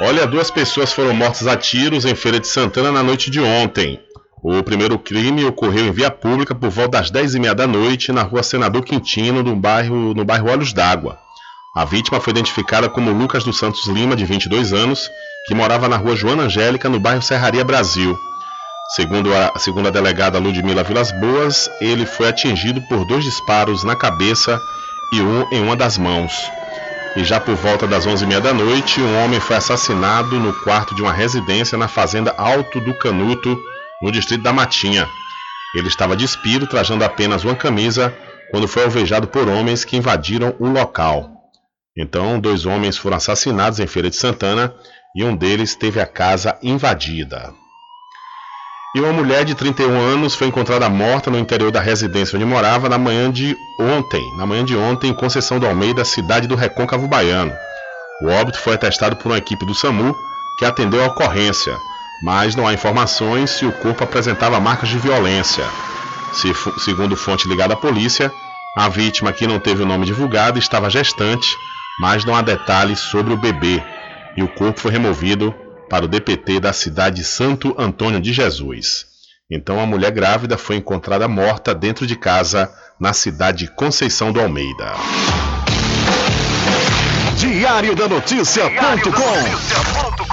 [0.00, 3.98] Olha, duas pessoas foram mortas a tiros em Feira de Santana na noite de ontem.
[4.40, 8.44] O primeiro crime ocorreu em via pública por volta das 10h30 da noite na rua
[8.44, 11.18] Senador Quintino, no bairro, no bairro Olhos d'Água.
[11.74, 15.10] A vítima foi identificada como Lucas dos Santos Lima, de 22 anos,
[15.48, 18.16] que morava na rua Joana Angélica, no bairro Serraria Brasil.
[18.88, 23.94] Segundo a, segundo a delegada Ludmila Vilas Boas, ele foi atingido por dois disparos na
[23.94, 24.58] cabeça
[25.12, 26.32] e um em uma das mãos.
[27.14, 31.02] E já por volta das 11h30 da noite, um homem foi assassinado no quarto de
[31.02, 33.60] uma residência na fazenda Alto do Canuto,
[34.00, 35.06] no distrito da Matinha.
[35.74, 38.16] Ele estava despido, trajando apenas uma camisa,
[38.50, 41.30] quando foi alvejado por homens que invadiram o local.
[41.94, 44.74] Então, dois homens foram assassinados em Feira de Santana
[45.14, 47.52] e um deles teve a casa invadida.
[48.94, 52.88] E uma mulher de 31 anos foi encontrada morta no interior da residência onde morava
[52.88, 57.06] na manhã de ontem, na manhã de ontem, em Conceição do Almeida, cidade do Recôncavo
[57.06, 57.52] Baiano.
[58.22, 60.16] O óbito foi atestado por uma equipe do SAMU
[60.58, 61.76] que atendeu a ocorrência,
[62.22, 65.64] mas não há informações se o corpo apresentava marcas de violência.
[66.32, 66.50] Se,
[66.82, 68.32] segundo fonte ligada à polícia,
[68.74, 71.48] a vítima, que não teve o nome divulgado, estava gestante,
[72.00, 73.82] mas não há detalhes sobre o bebê,
[74.34, 75.54] e o corpo foi removido
[75.88, 79.06] para o DPT da cidade de Santo Antônio de Jesus.
[79.50, 82.70] Então a mulher grávida foi encontrada morta dentro de casa
[83.00, 84.92] na cidade de Conceição do Almeida.
[87.36, 90.17] Diário da Notícia.com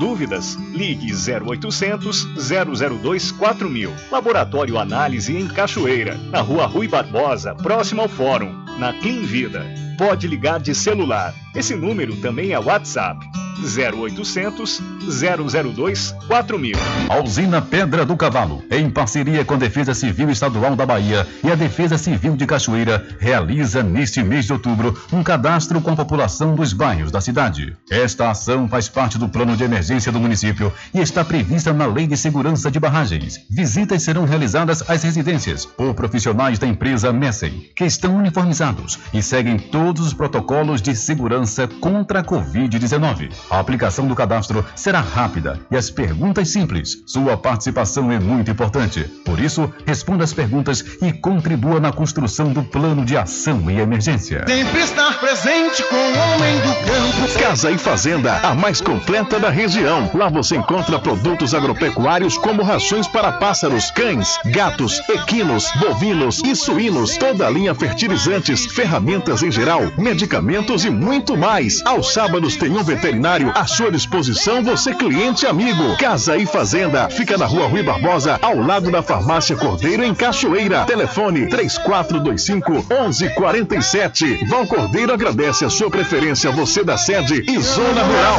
[0.00, 0.56] Dúvidas?
[0.72, 3.92] Ligue 0800 002 4000.
[4.10, 9.62] Laboratório Análise em Cachoeira, na Rua Rui Barbosa, próximo ao Fórum, na Clean Vida.
[9.98, 11.34] Pode ligar de celular.
[11.54, 13.28] Esse número também é WhatsApp.
[13.64, 16.76] 0800 002 4000.
[17.08, 21.50] A usina Pedra do Cavalo, em parceria com a Defesa Civil Estadual da Bahia e
[21.50, 26.54] a Defesa Civil de Cachoeira, realiza neste mês de outubro um cadastro com a população
[26.54, 27.76] dos bairros da cidade.
[27.90, 32.06] Esta ação faz parte do plano de emergência do município e está prevista na Lei
[32.06, 33.40] de Segurança de Barragens.
[33.50, 39.58] Visitas serão realizadas às residências por profissionais da empresa Messen, que estão uniformizados e seguem
[39.58, 43.30] todos os protocolos de segurança contra a Covid-19.
[43.50, 47.02] A aplicação do cadastro será rápida e as perguntas simples.
[47.04, 49.02] Sua participação é muito importante.
[49.24, 54.44] Por isso, responda as perguntas e contribua na construção do plano de ação e emergência.
[54.46, 57.40] Sempre estar presente com o homem do campo.
[57.40, 60.08] Casa e Fazenda, a mais completa da região.
[60.14, 67.16] Lá você encontra produtos agropecuários como rações para pássaros, cães, gatos, equinos, bovinos e suínos,
[67.16, 71.84] toda a linha fertilizantes, ferramentas em geral, medicamentos e muito mais.
[71.84, 75.96] Aos sábados tem um veterinário à sua disposição, você cliente amigo.
[75.96, 80.84] Casa e Fazenda, fica na rua Rui Barbosa, ao lado da farmácia Cordeiro, em Cachoeira.
[80.84, 84.46] Telefone 3425 1147.
[84.46, 88.38] Val Cordeiro agradece a sua preferência, você da sede e Zona Rural.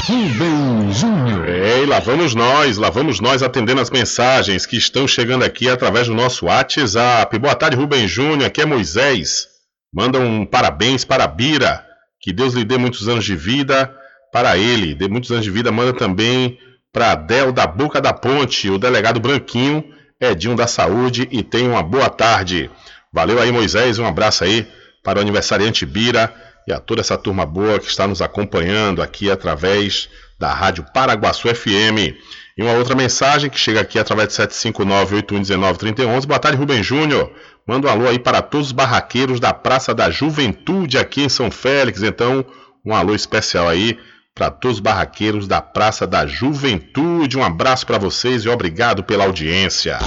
[0.05, 1.49] Rubem Júnior.
[1.49, 6.05] Ei, lá vamos nós, lá vamos nós atendendo as mensagens que estão chegando aqui através
[6.05, 7.39] do nosso WhatsApp.
[7.39, 8.45] Boa tarde, Rubem Júnior.
[8.45, 9.47] Aqui é Moisés.
[9.91, 11.83] Manda um parabéns para a Bira.
[12.21, 13.91] Que Deus lhe dê muitos anos de vida
[14.31, 14.93] para ele.
[14.93, 15.71] Dê muitos anos de vida.
[15.71, 16.59] Manda também
[16.91, 19.83] para Del da Boca da Ponte, o delegado Branquinho,
[20.19, 22.69] Edinho da Saúde e tenha uma boa tarde.
[23.11, 24.67] Valeu aí, Moisés, um abraço aí
[25.03, 26.33] para o aniversariante Bira
[26.67, 31.47] e a toda essa turma boa que está nos acompanhando aqui através da Rádio Paraguaçu
[31.53, 32.13] FM.
[32.57, 36.25] E uma outra mensagem que chega aqui através de 759-8119-3111.
[36.25, 37.31] Boa tarde, Rubem Júnior.
[37.65, 41.49] Manda um alô aí para todos os barraqueiros da Praça da Juventude aqui em São
[41.49, 42.03] Félix.
[42.03, 42.45] Então,
[42.85, 43.97] um alô especial aí
[44.35, 47.37] para todos os barraqueiros da Praça da Juventude.
[47.37, 49.99] Um abraço para vocês e obrigado pela audiência.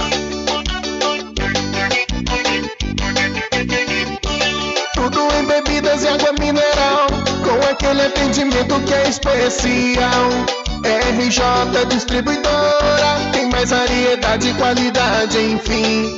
[4.93, 7.07] Tudo em bebidas e água mineral,
[7.43, 10.29] com aquele atendimento que é especial.
[11.17, 16.17] RJ Distribuidora, tem mais variedade e qualidade, enfim.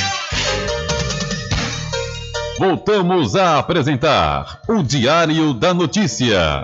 [2.61, 6.63] Voltamos a apresentar o Diário da Notícia.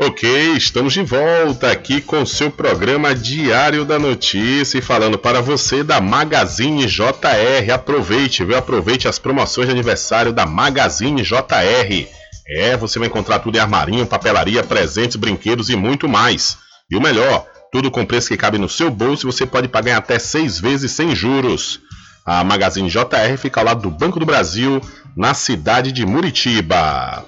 [0.00, 5.84] Ok, estamos de volta aqui com seu programa Diário da Notícia e falando para você
[5.84, 7.72] da Magazine JR.
[7.72, 8.58] Aproveite, viu?
[8.58, 12.08] Aproveite as promoções de aniversário da Magazine JR.
[12.48, 16.58] É, você vai encontrar tudo em armarinho, papelaria, presentes, brinquedos e muito mais.
[16.90, 19.96] E o melhor, tudo com preço que cabe no seu bolso e você pode pagar
[19.96, 21.80] até seis vezes sem juros.
[22.24, 24.80] A Magazine JR fica ao lado do Banco do Brasil,
[25.16, 27.24] na cidade de Muritiba.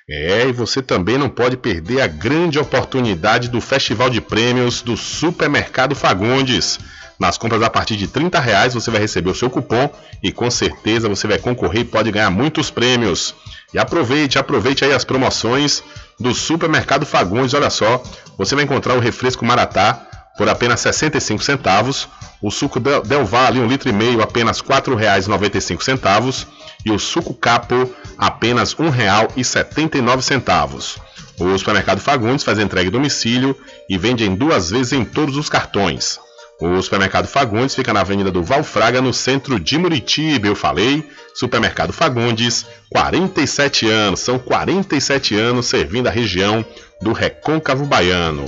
[0.10, 4.98] É, e você também não pode perder a grande oportunidade do Festival de Prêmios do
[4.98, 6.80] Supermercado Fagundes.
[7.20, 9.90] Nas compras a partir de 30 reais você vai receber o seu cupom
[10.24, 13.36] e com certeza você vai concorrer e pode ganhar muitos prêmios.
[13.74, 15.84] E aproveite, aproveite aí as promoções
[16.18, 17.54] do Supermercado Fagundes.
[17.54, 18.02] Olha só,
[18.38, 20.06] você vai encontrar o refresco Maratá
[20.38, 22.08] por apenas 65 centavos,
[22.42, 26.48] o suco Del, Valle, um litro e meio, apenas R$ 4,95
[26.86, 30.96] e o suco Capo, apenas R$ 1,79.
[31.38, 33.54] O supermercado Fagundes faz entrega em domicílio
[33.90, 36.18] e vende em duas vezes em todos os cartões.
[36.62, 40.46] O supermercado Fagundes fica na Avenida do Valfraga, no centro de Muritiba.
[40.46, 46.66] Eu falei, supermercado Fagundes, 47 anos, são 47 anos servindo a região
[47.02, 48.46] do Recôncavo Baiano.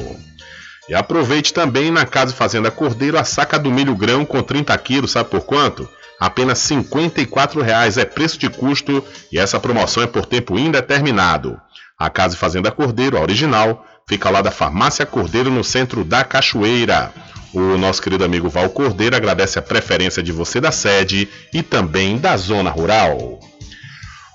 [0.90, 5.12] E aproveite também na Casa Fazenda Cordeiro a saca do milho grão com 30 quilos,
[5.12, 5.88] sabe por quanto?
[6.20, 9.02] Apenas R$ 54,00 é preço de custo
[9.32, 11.58] e essa promoção é por tempo indeterminado.
[11.98, 17.14] A Casa Fazenda Cordeiro, a original, fica lá da Farmácia Cordeiro no centro da Cachoeira.
[17.54, 22.18] O nosso querido amigo Val Cordeiro agradece a preferência de você da sede e também
[22.18, 23.40] da zona rural.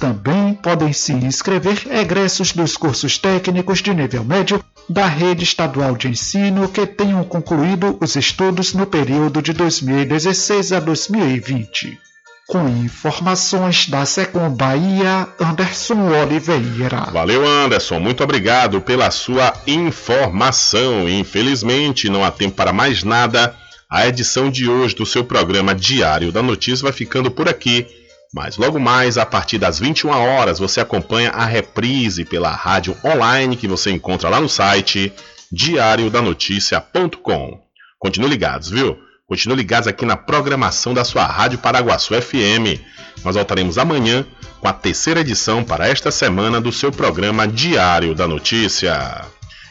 [0.00, 6.08] Também podem se inscrever egressos dos cursos técnicos de nível médio da rede estadual de
[6.08, 11.98] ensino que tenham concluído os estudos no período de 2016 a 2020.
[12.46, 17.08] Com informações da Secom Bahia, Anderson Oliveira.
[17.12, 17.98] Valeu, Anderson.
[17.98, 21.08] Muito obrigado pela sua informação.
[21.08, 23.54] Infelizmente, não há tempo para mais nada.
[23.88, 27.86] A edição de hoje do seu programa Diário da Notícia vai ficando por aqui.
[28.34, 33.56] Mas logo mais, a partir das 21 horas, você acompanha a reprise pela rádio online
[33.56, 35.12] que você encontra lá no site
[35.52, 37.60] diariodanoticia.com.
[37.98, 38.98] Continue ligados, viu?
[39.28, 42.80] Continue ligados aqui na programação da sua Rádio Paraguaçu FM.
[43.22, 44.24] Nós voltaremos amanhã
[44.60, 49.26] com a terceira edição para esta semana do seu programa Diário da Notícia.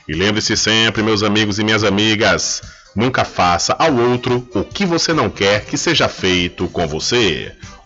[0.07, 2.61] E lembre-se sempre, meus amigos e minhas amigas,
[2.95, 7.55] nunca faça ao outro o que você não quer que seja feito com você.